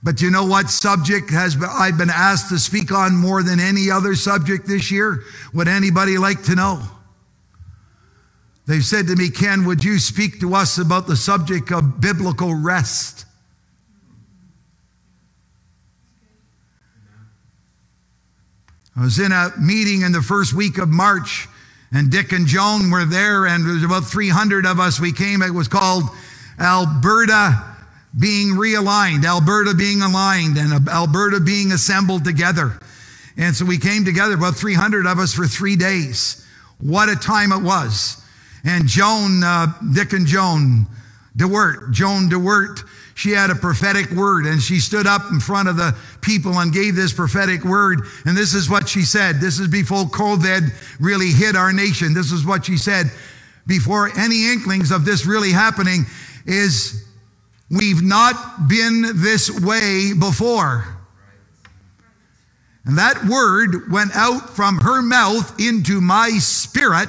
[0.02, 3.61] But you know what subject has been, I've been asked to speak on more than
[3.61, 5.22] any other subject this year?
[5.55, 6.83] Would anybody like to know?
[8.66, 12.55] They've said to me, Ken, would you speak to us about the subject of biblical
[12.55, 13.27] rest?
[18.96, 21.48] I was in a meeting in the first week of March,
[21.92, 25.01] and Dick and Joan were there, and there was about 300 of us.
[25.01, 26.05] We came, it was called
[26.61, 27.64] Alberta
[28.18, 32.79] being realigned, Alberta being aligned, and Alberta being assembled together.
[33.37, 36.46] And so we came together, about 300 of us, for three days.
[36.79, 38.22] What a time it was.
[38.64, 40.87] And Joan, uh, Dick and Joan
[41.37, 42.83] DeWert, Joan DeWert,
[43.14, 46.72] she had a prophetic word and she stood up in front of the people and
[46.72, 48.03] gave this prophetic word.
[48.25, 49.40] And this is what she said.
[49.40, 50.70] This is before COVID
[51.01, 52.14] really hit our nation.
[52.14, 53.11] This is what she said
[53.66, 56.05] before any inklings of this really happening
[56.46, 57.05] is
[57.70, 60.85] we've not been this way before.
[62.85, 67.09] And that word went out from her mouth into my spirit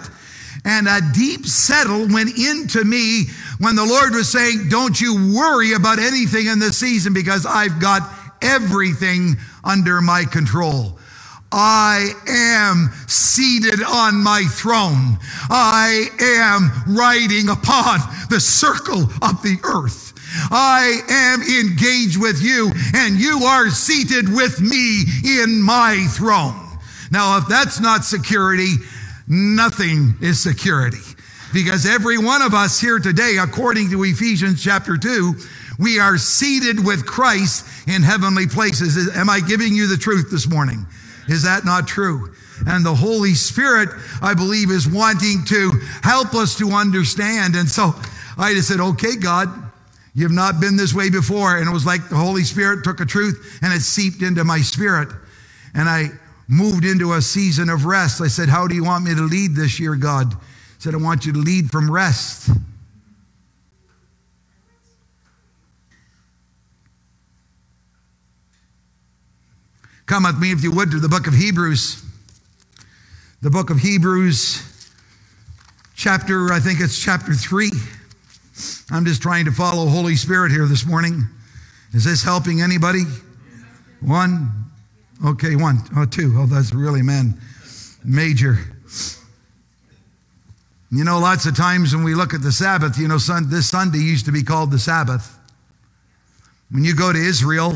[0.66, 3.26] and a deep settle went into me
[3.60, 7.80] when the Lord was saying, Don't you worry about anything in this season because I've
[7.82, 8.10] got
[8.42, 10.98] everything under my control.
[11.52, 15.20] I am seated on my throne.
[15.50, 18.00] I am riding upon
[18.30, 20.14] the circle of the earth.
[20.52, 26.60] I am engaged with you, and you are seated with me in my throne.
[27.12, 28.78] Now, if that's not security,
[29.28, 31.02] nothing is security.
[31.54, 35.36] Because every one of us here today, according to Ephesians chapter 2,
[35.80, 39.16] we are seated with Christ in heavenly places.
[39.16, 40.86] Am I giving you the truth this morning?
[41.28, 42.34] Is that not true?
[42.68, 43.90] And the Holy Spirit,
[44.22, 47.56] I believe, is wanting to help us to understand.
[47.56, 47.94] And so
[48.38, 49.50] I just said, okay, God,
[50.14, 51.58] you've not been this way before.
[51.58, 54.60] And it was like the Holy Spirit took a truth and it seeped into my
[54.62, 55.10] spirit.
[55.74, 56.10] And I
[56.48, 58.22] moved into a season of rest.
[58.22, 60.34] I said, How do you want me to lead this year, God?
[60.34, 60.40] He
[60.80, 62.50] said, I want you to lead from rest.
[70.06, 72.04] Come with me, if you would, to the book of Hebrews.
[73.42, 74.92] The book of Hebrews,
[75.96, 77.70] chapter, I think it's chapter 3.
[78.92, 81.24] I'm just trying to follow Holy Spirit here this morning.
[81.94, 83.04] Is this helping anybody?
[84.02, 84.63] One,
[85.24, 85.80] Okay, one.
[85.96, 86.34] Oh, two.
[86.38, 87.40] Oh, that's really, man,
[88.04, 88.58] major.
[90.92, 93.70] You know, lots of times when we look at the Sabbath, you know, sun, this
[93.70, 95.40] Sunday used to be called the Sabbath.
[96.72, 97.74] When you go to Israel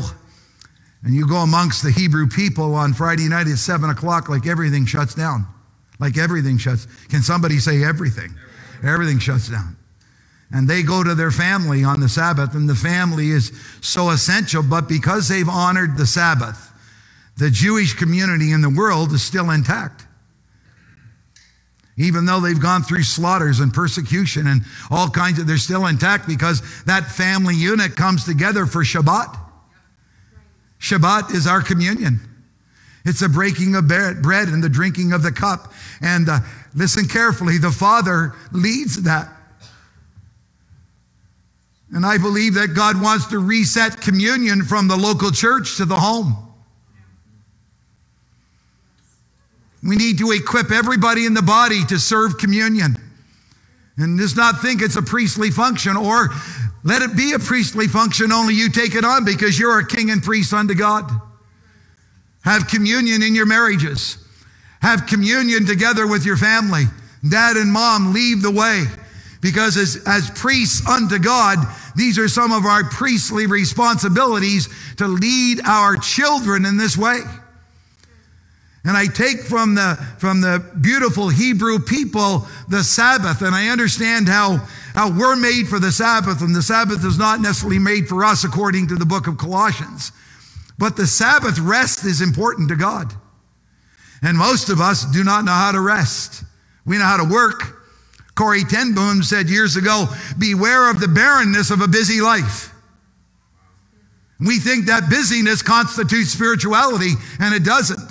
[1.02, 4.84] and you go amongst the Hebrew people on Friday night at 7 o'clock, like everything
[4.86, 5.46] shuts down.
[5.98, 6.86] Like everything shuts.
[7.08, 8.34] Can somebody say everything?
[8.84, 9.76] Everything shuts down.
[10.52, 14.62] And they go to their family on the Sabbath, and the family is so essential,
[14.62, 16.67] but because they've honored the Sabbath,
[17.38, 20.04] the Jewish community in the world is still intact.
[21.96, 26.26] Even though they've gone through slaughters and persecution and all kinds of, they're still intact
[26.26, 29.36] because that family unit comes together for Shabbat.
[30.80, 32.20] Shabbat is our communion.
[33.04, 35.72] It's the breaking of bread and the drinking of the cup.
[36.00, 36.40] And uh,
[36.74, 39.28] listen carefully, the Father leads that.
[41.92, 45.96] And I believe that God wants to reset communion from the local church to the
[45.96, 46.47] home.
[49.82, 52.96] We need to equip everybody in the body to serve communion.
[53.96, 56.30] And just not think it's a priestly function or
[56.84, 60.10] let it be a priestly function, only you take it on because you're a king
[60.10, 61.10] and priest unto God.
[62.42, 64.16] Have communion in your marriages.
[64.80, 66.84] Have communion together with your family.
[67.28, 68.84] Dad and mom leave the way
[69.40, 71.58] because as, as priests unto God,
[71.96, 77.20] these are some of our priestly responsibilities to lead our children in this way.
[78.84, 84.28] And I take from the, from the beautiful Hebrew people the Sabbath, and I understand
[84.28, 88.24] how, how we're made for the Sabbath, and the Sabbath is not necessarily made for
[88.24, 90.12] us according to the book of Colossians.
[90.78, 93.12] But the Sabbath rest is important to God.
[94.22, 96.44] And most of us do not know how to rest.
[96.86, 97.76] We know how to work.
[98.34, 100.06] Corrie ten Boom said years ago,
[100.38, 102.72] beware of the barrenness of a busy life.
[104.40, 108.08] We think that busyness constitutes spirituality, and it doesn't.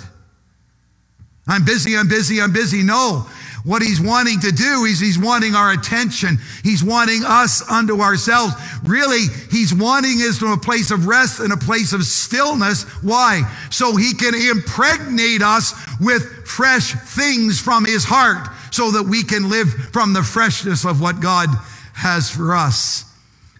[1.48, 2.82] I'm busy, I'm busy, I'm busy.
[2.82, 3.26] No.
[3.64, 6.38] What he's wanting to do is he's wanting our attention.
[6.62, 8.54] He's wanting us unto ourselves.
[8.84, 12.84] Really, he's wanting us to a place of rest and a place of stillness.
[13.02, 13.42] Why?
[13.70, 19.50] So he can impregnate us with fresh things from his heart so that we can
[19.50, 21.48] live from the freshness of what God
[21.94, 23.04] has for us.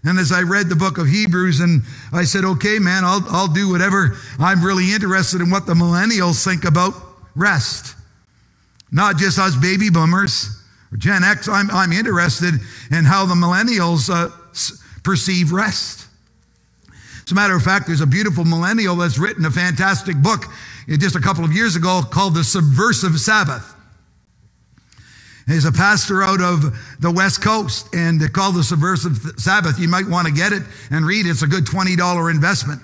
[0.04, 3.52] And as I read the book of Hebrews, and I said, okay, man, I'll, I'll
[3.52, 4.16] do whatever.
[4.38, 7.07] I'm really interested in what the millennials think about
[7.38, 7.94] rest.
[8.90, 11.48] Not just us baby boomers or Gen X.
[11.48, 12.54] I'm, I'm interested
[12.90, 14.30] in how the millennials uh,
[15.02, 16.06] perceive rest.
[17.24, 20.44] As a matter of fact, there's a beautiful millennial that's written a fantastic book
[20.88, 23.74] just a couple of years ago called The Subversive Sabbath.
[25.46, 26.62] He's a pastor out of
[27.00, 29.78] the West Coast and called The Subversive Sabbath.
[29.78, 31.30] You might want to get it and read it.
[31.30, 32.82] It's a good $20 investment.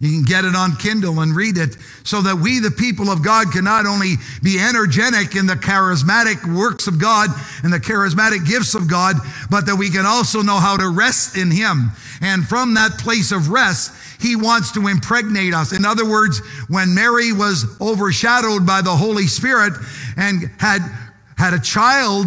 [0.00, 3.22] You can get it on Kindle and read it so that we, the people of
[3.22, 7.28] God, can not only be energetic in the charismatic works of God
[7.62, 9.16] and the charismatic gifts of God,
[9.50, 11.92] but that we can also know how to rest in Him.
[12.22, 15.76] And from that place of rest, He wants to impregnate us.
[15.76, 19.74] In other words, when Mary was overshadowed by the Holy Spirit
[20.16, 20.80] and had
[21.36, 22.26] had a child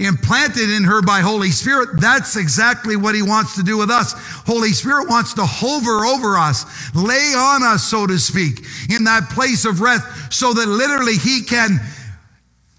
[0.00, 4.14] implanted in her by Holy Spirit, that's exactly what he wants to do with us.
[4.46, 9.28] Holy Spirit wants to hover over us, lay on us, so to speak, in that
[9.30, 11.78] place of rest, so that literally he can,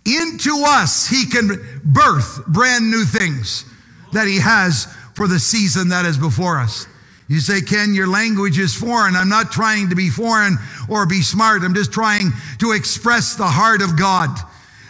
[0.05, 3.65] into us, he can birth brand new things
[4.13, 6.88] that he has for the season that is before us.
[7.27, 9.15] You say, Ken, your language is foreign.
[9.15, 10.57] I'm not trying to be foreign
[10.89, 11.62] or be smart.
[11.62, 14.38] I'm just trying to express the heart of God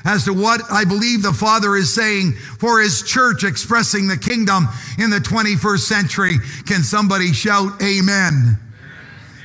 [0.06, 4.68] as to what I believe the Father is saying for His church expressing the kingdom
[4.98, 6.38] in the 21st century.
[6.66, 8.58] Can somebody shout amen?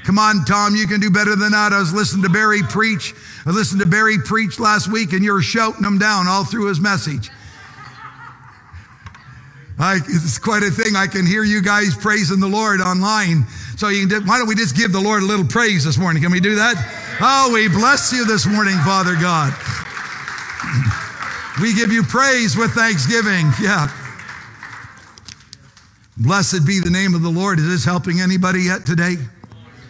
[0.04, 1.72] Come on, Tom, you can do better than that.
[1.72, 3.12] I was listening to Barry preach.
[3.44, 6.80] I listened to Barry preach last week, and you're shouting them down all through his
[6.80, 7.28] message.
[9.78, 10.96] I, it's quite a thing.
[10.96, 13.44] I can hear you guys praising the Lord online.
[13.76, 16.22] So you can, why don't we just give the Lord a little praise this morning?
[16.22, 16.76] Can we do that?
[17.20, 19.52] Oh, we bless you this morning, Father God.
[21.60, 23.50] We give you praise with thanksgiving.
[23.60, 23.88] Yeah.
[26.18, 27.58] Blessed be the name of the Lord.
[27.58, 29.16] Is this helping anybody yet today?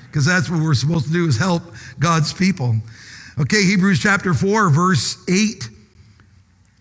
[0.06, 1.62] Because that's what we're supposed to do is help
[1.98, 2.74] God's people.
[3.38, 5.68] Okay, Hebrews chapter 4, verse 8.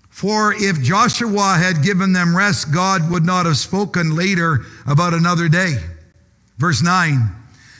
[0.10, 5.50] For if Joshua had given them rest, God would not have spoken later about another
[5.50, 5.76] day.
[6.58, 7.30] Verse 9.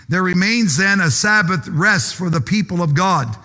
[0.10, 3.36] There remains then a Sabbath rest for the people of God.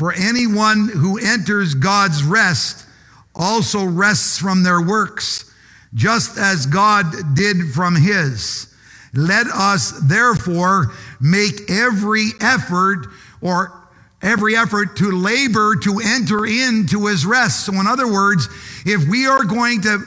[0.00, 2.86] For anyone who enters God's rest
[3.34, 5.52] also rests from their works,
[5.92, 8.74] just as God did from his.
[9.12, 13.08] Let us therefore make every effort
[13.42, 13.74] or
[14.22, 17.66] every effort to labor to enter into his rest.
[17.66, 18.48] So, in other words,
[18.86, 20.02] if we are going to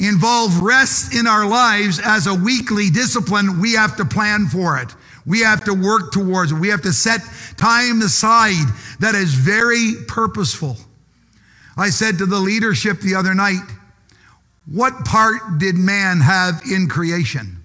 [0.00, 4.92] involve rest in our lives as a weekly discipline, we have to plan for it.
[5.26, 6.56] We have to work towards it.
[6.56, 7.20] We have to set
[7.56, 8.66] time aside
[9.00, 10.76] that is very purposeful.
[11.76, 13.62] I said to the leadership the other night,
[14.66, 17.62] What part did man have in creation?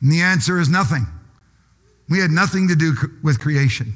[0.00, 1.06] And the answer is nothing.
[2.08, 3.94] We had nothing to do with creation.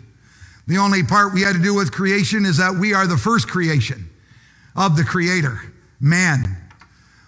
[0.66, 3.48] The only part we had to do with creation is that we are the first
[3.48, 4.08] creation
[4.74, 5.60] of the Creator,
[6.00, 6.56] man.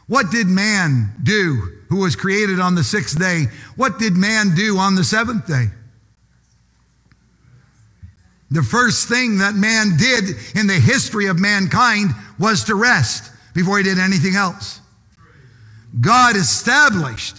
[0.06, 3.46] What did man do who was created on the sixth day?
[3.76, 5.66] What did man do on the seventh day?
[8.50, 13.78] The first thing that man did in the history of mankind was to rest before
[13.78, 14.80] he did anything else.
[16.00, 17.36] God established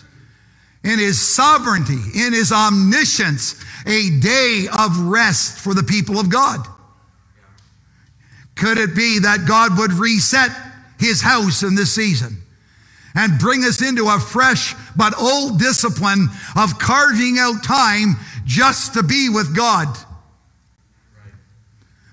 [0.84, 6.66] in his sovereignty, in his omniscience, a day of rest for the people of God.
[8.56, 10.52] Could it be that God would reset
[11.00, 12.42] his house in this season
[13.16, 19.04] and bring us into a fresh but old discipline of carving out time just to
[19.04, 19.88] be with God.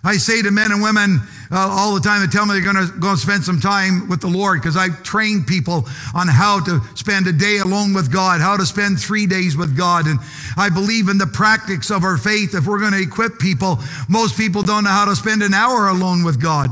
[0.06, 1.20] I say to men and women
[1.50, 4.20] uh, all the time, they tell me they're going to go spend some time with
[4.20, 5.84] the Lord because I train people
[6.14, 9.76] on how to spend a day alone with God, how to spend three days with
[9.76, 10.06] God.
[10.06, 10.20] And
[10.56, 12.54] I believe in the practice of our faith.
[12.54, 15.88] If we're going to equip people, most people don't know how to spend an hour
[15.88, 16.70] alone with God.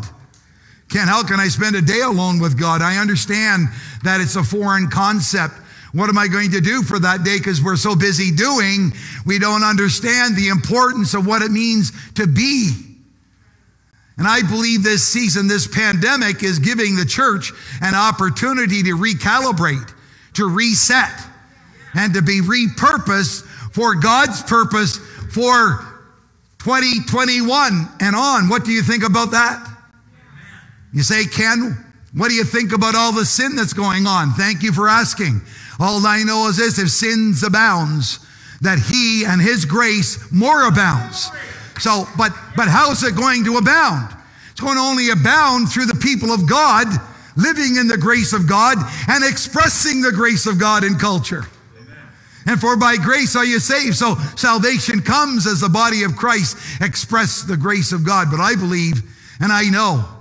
[0.95, 2.80] Ken, how can I spend a day alone with God?
[2.80, 3.66] I understand
[4.05, 5.55] that it's a foreign concept.
[5.92, 7.36] What am I going to do for that day?
[7.36, 8.92] Because we're so busy doing,
[9.26, 12.70] we don't understand the importance of what it means to be.
[14.18, 19.92] And I believe this season, this pandemic is giving the church an opportunity to recalibrate,
[20.34, 21.11] to reset,
[21.95, 23.42] and to be repurposed
[23.72, 24.99] for God's purpose
[25.32, 25.84] for
[26.61, 28.49] 2021 and on.
[28.49, 29.74] What do you think about that?
[30.95, 31.76] You say, Ken,
[32.14, 34.30] what do you think about all the sin that's going on?
[34.30, 35.40] Thank you for asking.
[35.80, 38.20] All I know is this if sins abounds,
[38.61, 41.30] that he and his grace more abounds.
[41.80, 44.14] So, but but how is it going to abound?
[44.53, 46.86] It's going to only abound through the people of God
[47.36, 48.78] living in the grace of God
[49.09, 51.42] and expressing the grace of God in culture.
[52.47, 53.97] And for by grace are you saved.
[53.97, 58.28] So salvation comes as the body of Christ express the grace of God.
[58.30, 59.03] But I believe
[59.40, 60.13] and I know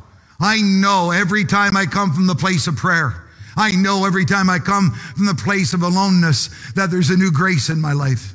[0.44, 3.24] I know every time I come from the place of prayer,
[3.56, 7.32] I know every time I come from the place of aloneness that there's a new
[7.32, 8.34] grace in my life.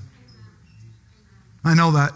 [1.63, 2.13] I know that.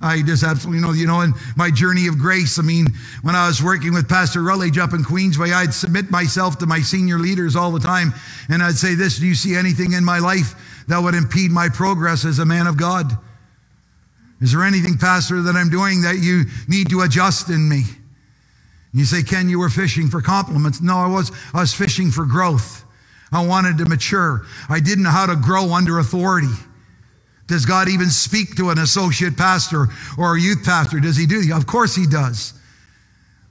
[0.00, 0.92] I just absolutely know.
[0.92, 2.86] You know, in my journey of grace, I mean,
[3.22, 6.80] when I was working with Pastor Rutledge up in Queensway, I'd submit myself to my
[6.80, 8.12] senior leaders all the time,
[8.48, 11.68] and I'd say, This, do you see anything in my life that would impede my
[11.68, 13.16] progress as a man of God?
[14.40, 17.84] Is there anything, Pastor, that I'm doing that you need to adjust in me?
[18.98, 20.80] You say, Ken, you were fishing for compliments.
[20.80, 22.84] No, I was, I was fishing for growth.
[23.30, 24.44] I wanted to mature.
[24.68, 26.52] I didn't know how to grow under authority.
[27.46, 29.86] Does God even speak to an associate pastor
[30.18, 30.98] or a youth pastor?
[30.98, 31.42] Does he do?
[31.54, 32.54] Of course he does.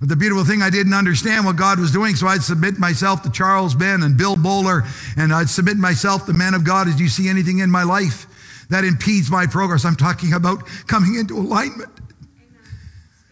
[0.02, 3.24] But the beautiful thing, I didn't understand what God was doing, so I'd submit myself
[3.24, 4.84] to Charles Ben and Bill Bowler,
[5.16, 6.90] and I'd submit myself to men of God.
[6.90, 8.28] As you see anything in my life
[8.70, 11.97] that impedes my progress, I'm talking about coming into alignment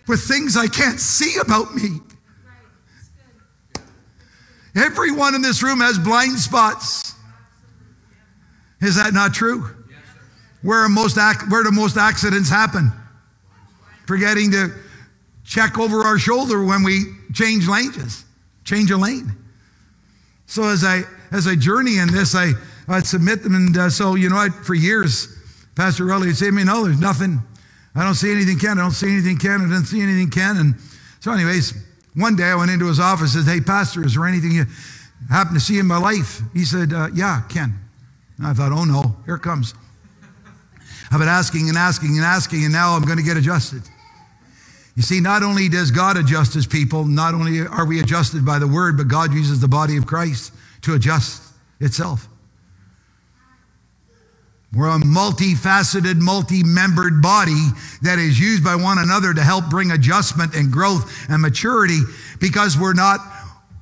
[0.07, 1.99] with things I can't see about me.
[4.75, 7.13] Everyone in this room has blind spots.
[8.81, 9.69] Is that not true?
[10.61, 11.17] Where are most
[11.49, 12.91] where do most accidents happen?
[14.05, 14.73] Forgetting to
[15.43, 17.03] check over our shoulder when we
[17.33, 18.25] change lanes,
[18.63, 19.31] change a lane.
[20.47, 22.51] So as I as I journey in this, I
[22.87, 25.27] I submit them, and uh, so you know, I, for years,
[25.75, 27.41] Pastor Rowley would say to me, "No, there's nothing
[27.95, 28.77] I don't see anything, Ken.
[28.77, 29.61] I don't see anything, Ken.
[29.61, 30.57] I don't see anything, Ken.
[30.57, 30.75] And
[31.21, 31.73] so, anyways,
[32.15, 34.65] one day I went into his office and said, Hey, Pastor, is there anything you
[35.29, 36.41] happen to see in my life?
[36.53, 37.73] He said, uh, Yeah, Ken.
[38.37, 39.73] And I thought, Oh no, here it comes.
[41.11, 43.83] I've been asking and asking and asking, and now I'm going to get adjusted.
[44.95, 48.59] You see, not only does God adjust his people, not only are we adjusted by
[48.59, 51.41] the word, but God uses the body of Christ to adjust
[51.79, 52.27] itself.
[54.75, 57.69] We're a multifaceted, multi membered body
[58.01, 62.01] that is used by one another to help bring adjustment and growth and maturity
[62.41, 63.21] because we're not,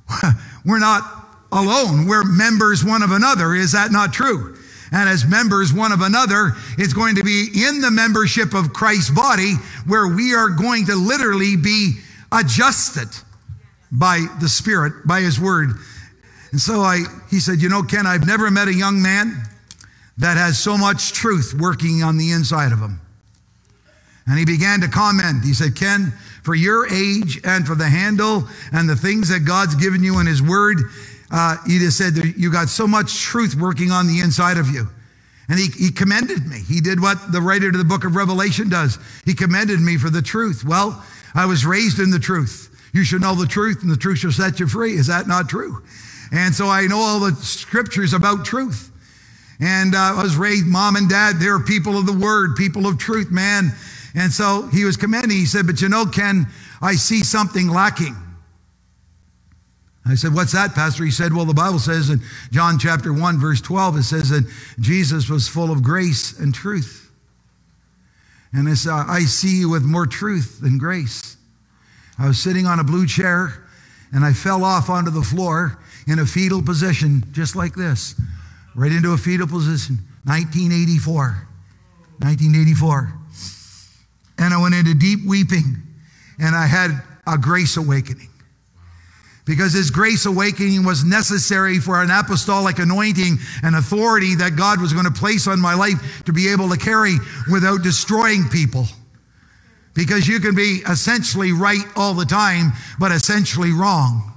[0.64, 1.02] we're not
[1.50, 2.06] alone.
[2.06, 3.54] We're members one of another.
[3.54, 4.56] Is that not true?
[4.92, 9.10] And as members one of another, it's going to be in the membership of Christ's
[9.10, 9.54] body
[9.86, 11.98] where we are going to literally be
[12.30, 13.08] adjusted
[13.90, 15.70] by the Spirit, by His Word.
[16.52, 19.43] And so I, he said, You know, Ken, I've never met a young man
[20.18, 23.00] that has so much truth working on the inside of him.
[24.26, 25.44] And he began to comment.
[25.44, 26.12] He said, Ken,
[26.42, 30.26] for your age and for the handle and the things that God's given you in
[30.26, 30.78] his word,
[31.30, 34.88] uh, he just said you got so much truth working on the inside of you.
[35.48, 36.60] And he, he commended me.
[36.60, 38.98] He did what the writer to the book of Revelation does.
[39.26, 40.64] He commended me for the truth.
[40.64, 41.04] Well,
[41.34, 42.70] I was raised in the truth.
[42.94, 44.94] You should know the truth, and the truth shall set you free.
[44.94, 45.82] Is that not true?
[46.32, 48.90] And so I know all the scriptures about truth.
[49.60, 52.98] And uh, I was raised, mom and dad, they're people of the word, people of
[52.98, 53.70] truth, man.
[54.14, 55.36] And so he was commending.
[55.36, 56.46] He said, But you know, Ken,
[56.80, 58.16] I see something lacking.
[60.06, 61.04] I said, What's that, Pastor?
[61.04, 64.50] He said, Well, the Bible says in John chapter 1, verse 12, it says that
[64.78, 67.10] Jesus was full of grace and truth.
[68.52, 71.36] And I uh, I see you with more truth than grace.
[72.18, 73.64] I was sitting on a blue chair
[74.12, 78.14] and I fell off onto the floor in a fetal position, just like this
[78.74, 79.96] right into a fetal position.
[80.24, 81.48] 1984.
[82.18, 83.18] 1984.
[84.38, 85.76] And I went into deep weeping
[86.38, 86.90] and I had
[87.26, 88.30] a grace awakening.
[89.46, 94.92] because this grace awakening was necessary for an apostolic anointing and authority that God was
[94.92, 97.16] going to place on my life to be able to carry
[97.50, 98.86] without destroying people.
[99.92, 104.33] Because you can be essentially right all the time, but essentially wrong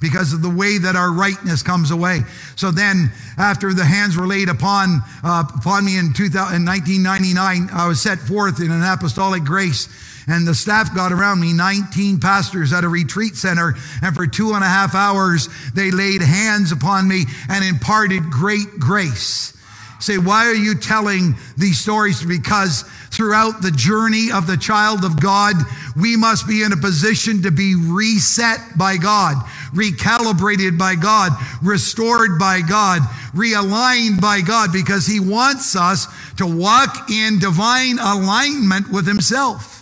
[0.00, 2.20] because of the way that our rightness comes away.
[2.56, 7.68] So then, after the hands were laid upon, uh, upon me in, 2000, in 1999,
[7.72, 9.88] I was set forth in an apostolic grace
[10.26, 14.52] and the staff got around me 19 pastors at a retreat center and for two
[14.52, 19.56] and a half hours they laid hands upon me and imparted great grace.
[19.98, 22.24] Say why are you telling these stories?
[22.24, 25.56] Because throughout the journey of the child of god
[25.96, 29.36] we must be in a position to be reset by god
[29.72, 33.00] recalibrated by god restored by god
[33.34, 36.06] realigned by god because he wants us
[36.36, 39.80] to walk in divine alignment with himself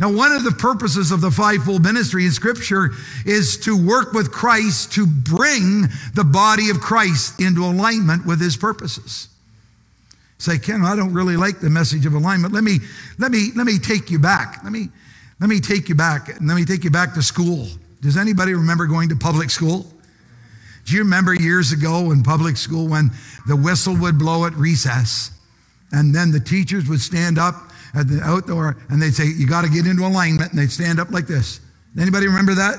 [0.00, 2.92] now, one of the purposes of the fivefold ministry in Scripture
[3.26, 8.56] is to work with Christ to bring the body of Christ into alignment with his
[8.56, 9.28] purposes.
[10.38, 12.54] Say, Ken, I don't really like the message of alignment.
[12.54, 12.78] Let me,
[13.18, 14.64] let me, let me take you back.
[14.64, 14.88] Let me,
[15.38, 16.30] let me take you back.
[16.30, 17.68] And let me take you back to school.
[18.00, 19.86] Does anybody remember going to public school?
[20.86, 23.10] Do you remember years ago in public school when
[23.46, 25.30] the whistle would blow at recess
[25.92, 29.62] and then the teachers would stand up at the outdoor and they'd say, You got
[29.62, 30.52] to get into alignment.
[30.52, 31.60] And they'd stand up like this.
[31.98, 32.78] Anybody remember that?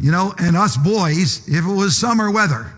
[0.00, 2.72] You know, and us boys, if it was summer weather,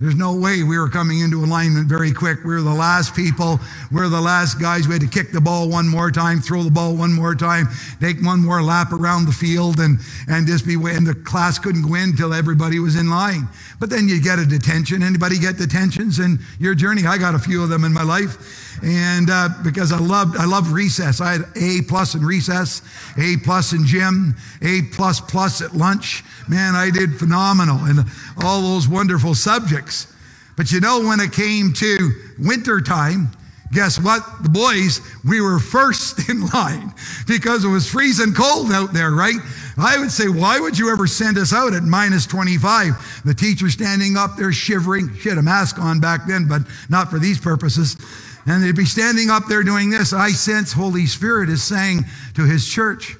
[0.00, 2.38] there's no way we were coming into alignment very quick.
[2.42, 3.60] We were the last people.
[3.92, 4.88] We are the last guys.
[4.88, 7.68] We had to kick the ball one more time, throw the ball one more time,
[8.00, 11.86] take one more lap around the field, and, and just be, and the class couldn't
[11.86, 13.46] go in until everybody was in line.
[13.78, 15.02] But then you get a detention.
[15.02, 17.04] Anybody get detentions in your journey?
[17.04, 20.44] I got a few of them in my life and uh, because I loved I
[20.44, 21.20] loved recess.
[21.20, 22.82] I had A plus in recess,
[23.18, 26.24] A plus in gym, A plus plus at lunch.
[26.50, 28.00] Man, I did phenomenal in
[28.42, 30.12] all those wonderful subjects.
[30.56, 33.30] But you know, when it came to winter time,
[33.72, 34.24] guess what?
[34.42, 36.92] The boys, we were first in line
[37.28, 39.36] because it was freezing cold out there, right?
[39.78, 43.22] I would say, why would you ever send us out at minus 25?
[43.24, 45.14] The teacher standing up there shivering.
[45.18, 47.96] She had a mask on back then, but not for these purposes.
[48.44, 50.12] And they'd be standing up there doing this.
[50.12, 53.16] I sense Holy Spirit is saying to his church,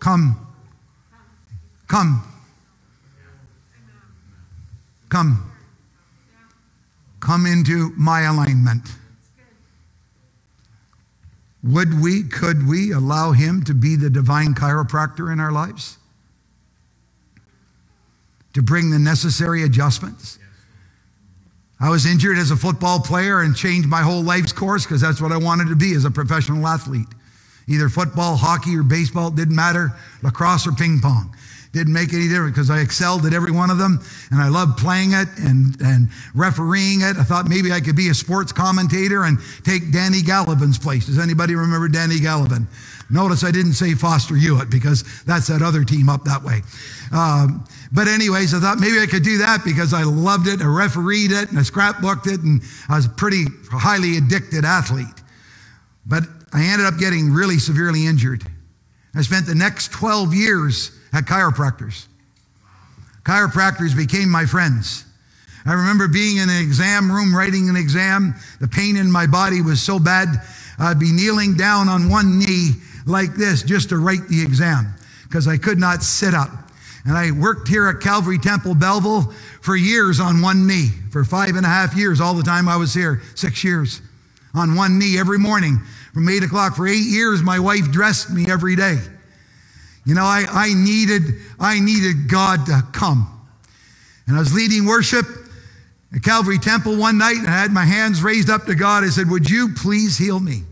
[0.00, 0.47] Come,
[1.88, 2.22] come,
[5.08, 5.50] come,
[7.20, 8.86] come into my alignment.
[11.64, 15.98] Would we, could we allow him to be the divine chiropractor in our lives?
[18.54, 20.38] To bring the necessary adjustments?
[21.80, 25.20] I was injured as a football player and changed my whole life's course because that's
[25.20, 27.06] what I wanted to be as a professional athlete.
[27.68, 31.34] Either football, hockey, or baseball, didn't matter, lacrosse or ping pong.
[31.72, 34.00] Didn't make any difference because I excelled at every one of them
[34.30, 37.16] and I loved playing it and, and refereeing it.
[37.16, 41.06] I thought maybe I could be a sports commentator and take Danny Gallivan's place.
[41.06, 42.66] Does anybody remember Danny Gallivan?
[43.10, 46.60] Notice I didn't say Foster Hewitt because that's that other team up that way.
[47.12, 50.66] Um, but anyways, I thought maybe I could do that because I loved it, I
[50.66, 55.06] refereed it, and I scrapbooked it, and I was a pretty highly addicted athlete.
[56.04, 58.44] But I ended up getting really severely injured.
[59.14, 62.06] I spent the next 12 years at chiropractors.
[63.24, 65.04] Chiropractors became my friends.
[65.66, 68.34] I remember being in an exam room writing an exam.
[68.60, 70.28] The pain in my body was so bad,
[70.78, 72.72] I'd be kneeling down on one knee
[73.04, 74.94] like this just to write the exam
[75.24, 76.50] because I could not sit up.
[77.04, 81.56] And I worked here at Calvary Temple Belleville for years on one knee, for five
[81.56, 84.00] and a half years, all the time I was here, six years,
[84.54, 85.80] on one knee every morning
[86.14, 86.76] from eight o'clock.
[86.76, 88.98] For eight years, my wife dressed me every day.
[90.08, 93.28] You know, I, I needed, I needed God to come.
[94.26, 95.26] And I was leading worship
[96.16, 99.04] at Calvary Temple one night, and I had my hands raised up to God.
[99.04, 100.62] I said, Would you please heal me?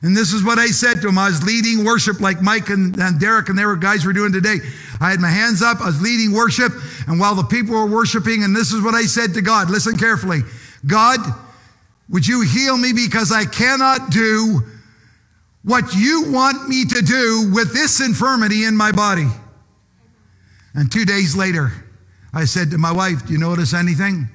[0.00, 1.18] And this is what I said to him.
[1.18, 4.32] I was leading worship like Mike and, and Derek and they were guys were doing
[4.32, 4.56] today.
[4.98, 5.82] I had my hands up.
[5.82, 6.72] I was leading worship.
[7.06, 9.98] And while the people were worshiping, and this is what I said to God, listen
[9.98, 10.40] carefully.
[10.86, 11.20] God,
[12.08, 14.62] would you heal me because I cannot do
[15.66, 19.26] what you want me to do with this infirmity in my body?
[20.74, 21.72] And two days later,
[22.32, 24.28] I said to my wife, Do you notice anything?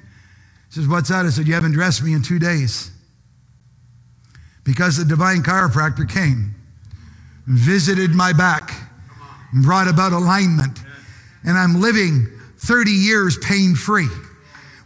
[0.68, 1.24] She says, What's that?
[1.24, 2.90] I said, You haven't dressed me in two days
[4.62, 6.54] because the divine chiropractor came,
[7.46, 8.70] visited my back,
[9.62, 10.80] brought about alignment,
[11.44, 12.26] and I'm living
[12.58, 14.08] 30 years pain free.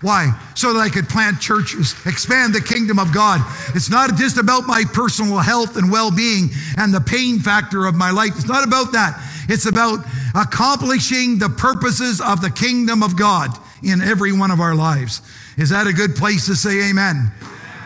[0.03, 0.39] Why?
[0.55, 3.41] So that I could plant churches, expand the kingdom of God.
[3.75, 7.95] It's not just about my personal health and well being and the pain factor of
[7.95, 8.33] my life.
[8.37, 9.19] It's not about that.
[9.49, 10.01] It's about
[10.35, 13.51] accomplishing the purposes of the kingdom of God
[13.83, 15.23] in every one of our lives.
[15.57, 17.31] Is that a good place to say amen?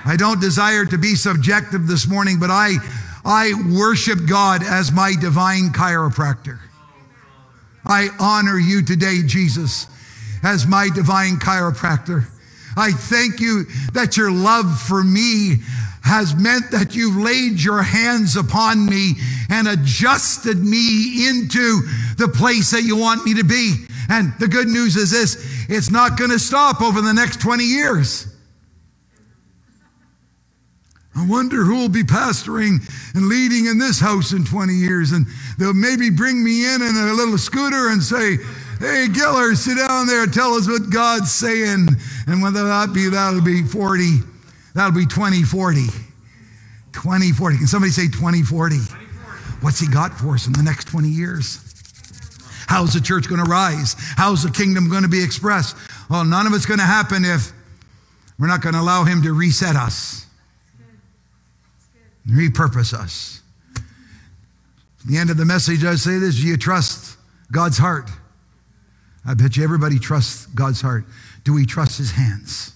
[0.04, 2.76] I don't desire to be subjective this morning, but I,
[3.24, 6.58] I worship God as my divine chiropractor.
[7.84, 9.86] I honor you today, Jesus
[10.42, 12.26] as my divine chiropractor.
[12.76, 15.56] I thank you that your love for me
[16.02, 19.14] has meant that you've laid your hands upon me
[19.50, 21.82] and adjusted me into
[22.16, 23.86] the place that you want me to be.
[24.08, 27.64] And the good news is this it's not going to stop over the next 20
[27.64, 28.26] years.
[31.14, 32.78] I wonder who will be pastoring
[33.14, 35.12] and leading in this house in 20 years.
[35.12, 35.26] And
[35.58, 38.38] they'll maybe bring me in in a little scooter and say,
[38.80, 40.24] Hey, Giller, sit down there.
[40.24, 41.86] Tell us what God's saying.
[42.26, 44.20] And whether that be, that'll be 40.
[44.74, 45.84] That'll be 2040.
[46.92, 47.58] 2040.
[47.58, 48.76] Can somebody say 2040?
[48.76, 49.62] 2040?
[49.62, 51.62] What's he got for us in the next 20 years?
[52.68, 53.96] How's the church going to rise?
[54.16, 55.76] How's the kingdom going to be expressed?
[56.08, 57.52] Well, none of it's going to happen if
[58.38, 60.24] we're not going to allow him to reset us,
[62.26, 63.42] repurpose us.
[63.76, 67.18] At the end of the message, I say this Do you trust
[67.52, 68.08] God's heart?
[69.26, 71.04] I bet you everybody trusts God's heart.
[71.44, 72.72] Do we trust his hands?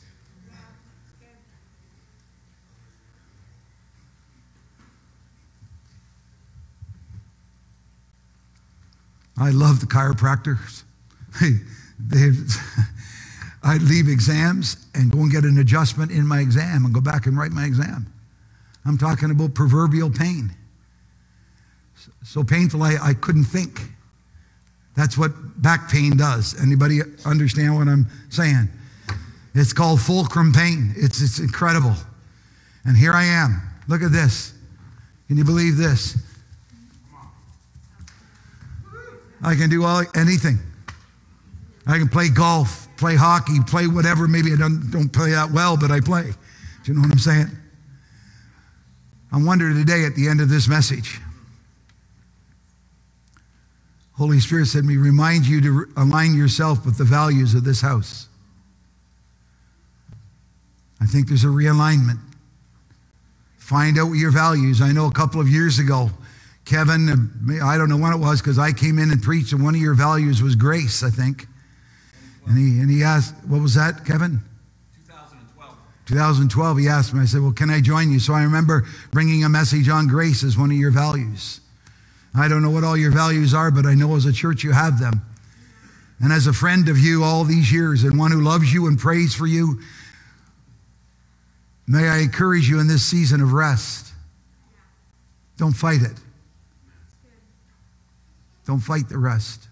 [9.39, 10.83] I love the chiropractors.
[11.41, 11.59] Hey,
[13.65, 17.27] I'd leave exams and go and get an adjustment in my exam and go back
[17.27, 18.07] and write my exam.
[18.85, 20.55] I'm talking about proverbial pain.
[22.23, 23.81] So painful I, I couldn't think.
[24.97, 26.61] That's what back pain does.
[26.61, 28.69] Anybody understand what I'm saying?
[29.55, 30.95] It's called fulcrum pain.
[30.97, 31.95] It's, it's incredible.
[32.85, 33.63] And here I am.
[33.89, 34.53] Look at this.
[35.29, 36.19] Can you believe this?
[39.43, 40.59] I can do all, anything.
[41.87, 44.27] I can play golf, play hockey, play whatever.
[44.27, 46.23] Maybe I don't, don't play that well, but I play.
[46.23, 47.51] Do you know what I'm saying?
[49.33, 51.21] I wonder today at the end of this message
[54.17, 58.29] Holy Spirit said me remind you to align yourself with the values of this house.
[61.01, 62.21] I think there's a realignment.
[63.59, 64.81] Find out your values.
[64.81, 66.11] I know a couple of years ago,
[66.65, 69.63] Kevin, uh, I don't know when it was because I came in and preached, and
[69.63, 71.47] one of your values was grace, I think.
[72.47, 74.41] And he, and he asked, What was that, Kevin?
[75.07, 75.77] 2012.
[76.07, 78.21] 2012, he asked me, I said, Well, can I join you?
[78.21, 81.61] So I remember bringing a message on grace as one of your values.
[82.37, 84.73] I don't know what all your values are, but I know as a church you
[84.73, 85.23] have them.
[86.21, 88.99] And as a friend of you all these years and one who loves you and
[88.99, 89.81] prays for you,
[91.87, 94.13] may I encourage you in this season of rest.
[95.57, 96.19] Don't fight it.
[98.67, 99.69] Don't fight the rest.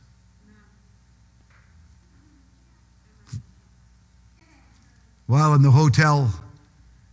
[5.26, 6.32] While in the hotel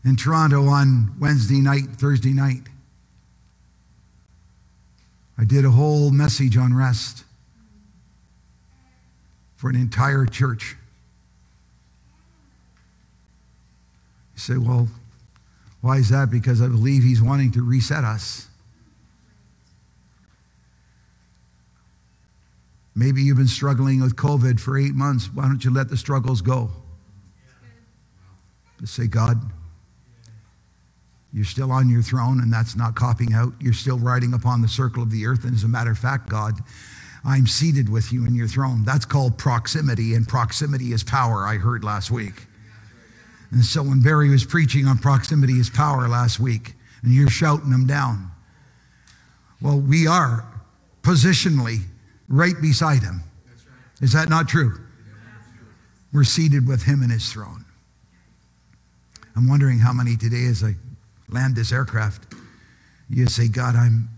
[0.04, 2.64] in Toronto on Wednesday night, Thursday night,
[5.40, 7.24] I did a whole message on rest
[9.56, 10.76] for an entire church.
[14.34, 14.90] You say, well,
[15.80, 16.30] why is that?
[16.30, 18.48] Because I believe he's wanting to reset us.
[22.94, 25.30] Maybe you've been struggling with COVID for eight months.
[25.34, 26.70] Why don't you let the struggles go?
[28.82, 29.40] Just say, God,
[31.32, 33.54] you're still on your throne, and that's not copping out.
[33.60, 35.44] You're still riding upon the circle of the earth.
[35.44, 36.56] And as a matter of fact, God,
[37.24, 38.84] I'm seated with you in your throne.
[38.84, 42.48] That's called proximity, and proximity is power, I heard last week.
[43.52, 46.74] And so when Barry was preaching on proximity is power last week,
[47.04, 48.32] and you're shouting them down,
[49.62, 50.46] well, we are
[51.02, 51.80] positionally
[52.28, 53.22] right beside him.
[54.02, 54.80] Is that not true?
[56.14, 57.66] We're seated with him in his throne.
[59.36, 60.76] I'm wondering how many today, as I
[61.30, 62.34] land this aircraft,
[63.10, 64.10] you say, God, I'm,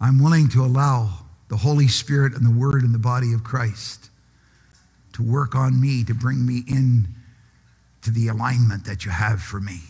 [0.00, 1.10] I'm willing to allow
[1.48, 4.10] the Holy Spirit and the Word and the body of Christ
[5.12, 7.08] to work on me, to bring me in
[8.02, 9.80] to the alignment that you have for me.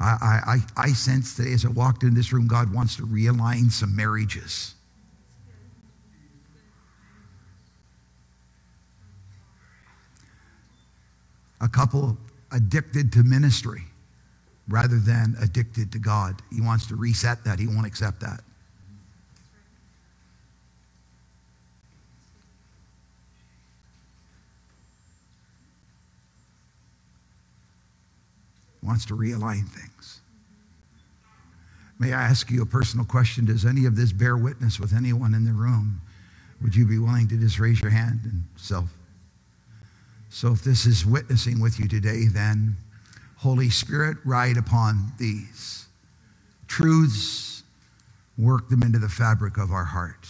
[0.00, 3.70] I, I, I sense today as I walked in this room, God wants to realign
[3.70, 4.74] some marriages.
[11.60, 12.18] A couple
[12.54, 13.82] addicted to ministry
[14.68, 16.40] rather than addicted to God.
[16.54, 18.40] He wants to reset that, he won't accept that.
[28.80, 30.20] He wants to realign things.
[31.98, 33.44] May I ask you a personal question?
[33.44, 36.00] Does any of this bear witness with anyone in the room?
[36.62, 38.90] Would you be willing to just raise your hand and self
[40.34, 42.74] so if this is witnessing with you today, then
[43.36, 45.86] Holy Spirit, ride upon these
[46.66, 47.62] truths,
[48.36, 50.26] work them into the fabric of our heart.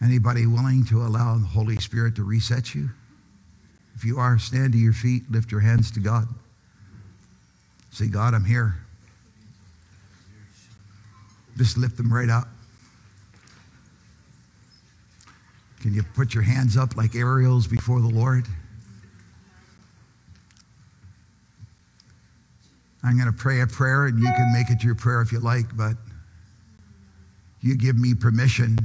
[0.00, 2.90] Anybody willing to allow the Holy Spirit to reset you?
[3.96, 6.28] If you are, stand to your feet, lift your hands to God.
[7.90, 8.76] Say, God, I'm here.
[11.56, 12.46] Just lift them right up.
[15.80, 18.46] Can you put your hands up like aerials before the Lord?
[23.02, 25.40] I'm going to pray a prayer, and you can make it your prayer if you
[25.40, 25.96] like, but
[27.62, 28.78] you give me permission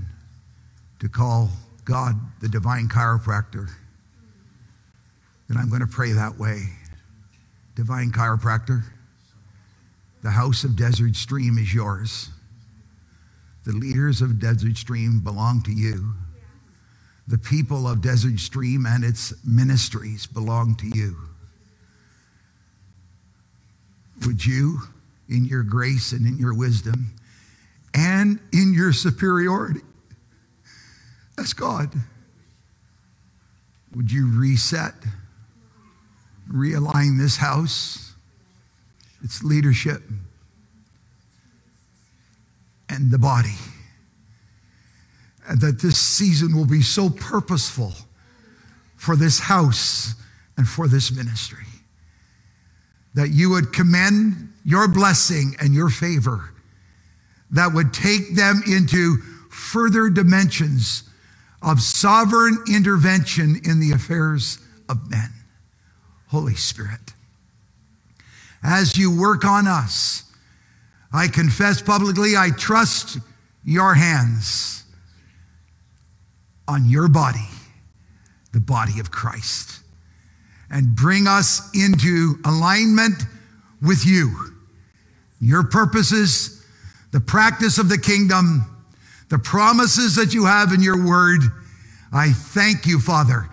[1.00, 1.50] to call
[1.84, 3.70] God the divine chiropractor.
[5.50, 6.64] And I'm going to pray that way.
[7.76, 8.84] Divine chiropractor,
[10.24, 12.30] the house of Desert Stream is yours.
[13.66, 16.14] The leaders of Desert Stream belong to you.
[17.28, 21.18] The people of Desert Stream and its ministries belong to you.
[24.26, 24.80] Would you,
[25.28, 27.16] in your grace and in your wisdom
[27.94, 29.82] and in your superiority,
[31.38, 31.92] as God,
[33.96, 34.94] would you reset,
[36.52, 38.14] realign this house,
[39.24, 40.04] its leadership,
[42.88, 43.56] and the body?
[45.48, 47.94] And that this season will be so purposeful
[48.96, 50.16] for this house
[50.58, 51.66] and for this ministry
[53.14, 56.52] that you would commend your blessing and your favor
[57.52, 59.18] that would take them into
[59.50, 61.04] further dimensions
[61.62, 65.30] of sovereign intervention in the affairs of men.
[66.28, 67.14] Holy Spirit,
[68.64, 70.24] as you work on us,
[71.14, 73.20] I confess publicly, I trust
[73.64, 74.84] your hands
[76.68, 77.48] on your body,
[78.54, 79.76] the body of Christ
[80.70, 83.24] and bring us into alignment
[83.82, 84.34] with you.
[85.40, 86.66] Your purposes,
[87.12, 88.66] the practice of the kingdom,
[89.30, 91.42] the promises that you have in your word.
[92.12, 93.50] I thank you, Father.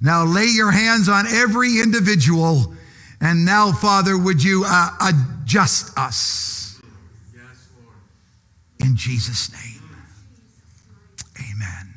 [0.00, 2.74] Now lay your hands on every individual.
[3.20, 6.80] And now, Father, would you uh, adjust us?
[7.32, 7.96] Yes, Lord.
[8.80, 9.82] In Jesus' name.
[11.40, 11.94] Amen.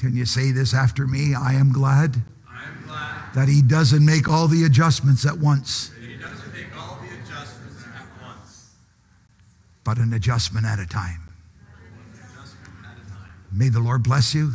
[0.00, 1.34] Can you say this after me?
[1.34, 2.16] I am glad
[3.34, 5.90] that he doesn't make all the adjustments at once.
[7.22, 8.70] Adjustments at once.
[9.84, 11.20] But an adjustment at a time.
[13.52, 14.52] May the Lord bless you.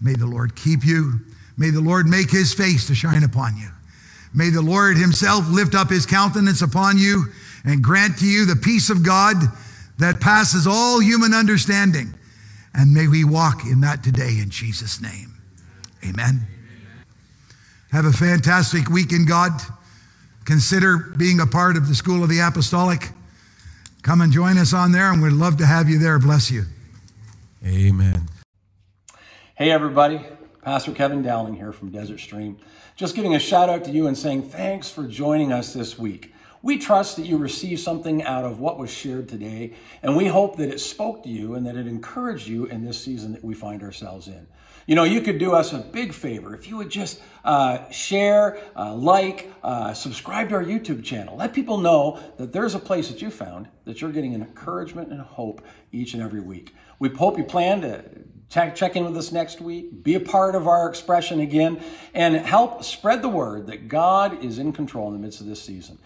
[0.00, 1.18] May the Lord keep you.
[1.56, 3.68] May the Lord make his face to shine upon you.
[4.32, 7.24] May the Lord himself lift up his countenance upon you
[7.64, 9.36] and grant to you the peace of God
[9.98, 12.14] that passes all human understanding.
[12.76, 15.34] And may we walk in that today in Jesus' name.
[16.04, 16.46] Amen.
[17.90, 19.52] Have a fantastic week in God.
[20.44, 23.08] Consider being a part of the School of the Apostolic.
[24.02, 26.18] Come and join us on there, and we'd love to have you there.
[26.18, 26.64] Bless you.
[27.64, 28.28] Amen.
[29.54, 30.20] Hey, everybody.
[30.62, 32.58] Pastor Kevin Dowling here from Desert Stream.
[32.94, 36.34] Just giving a shout out to you and saying thanks for joining us this week.
[36.66, 40.56] We trust that you received something out of what was shared today, and we hope
[40.56, 43.54] that it spoke to you and that it encouraged you in this season that we
[43.54, 44.48] find ourselves in.
[44.88, 48.58] You know, you could do us a big favor if you would just uh, share,
[48.74, 51.36] uh, like, uh, subscribe to our YouTube channel.
[51.36, 55.12] Let people know that there's a place that you found that you're getting an encouragement
[55.12, 55.62] and hope
[55.92, 56.74] each and every week.
[56.98, 58.04] We hope you plan to
[58.48, 61.80] check, check in with us next week, be a part of our expression again,
[62.12, 65.62] and help spread the word that God is in control in the midst of this
[65.62, 65.98] season.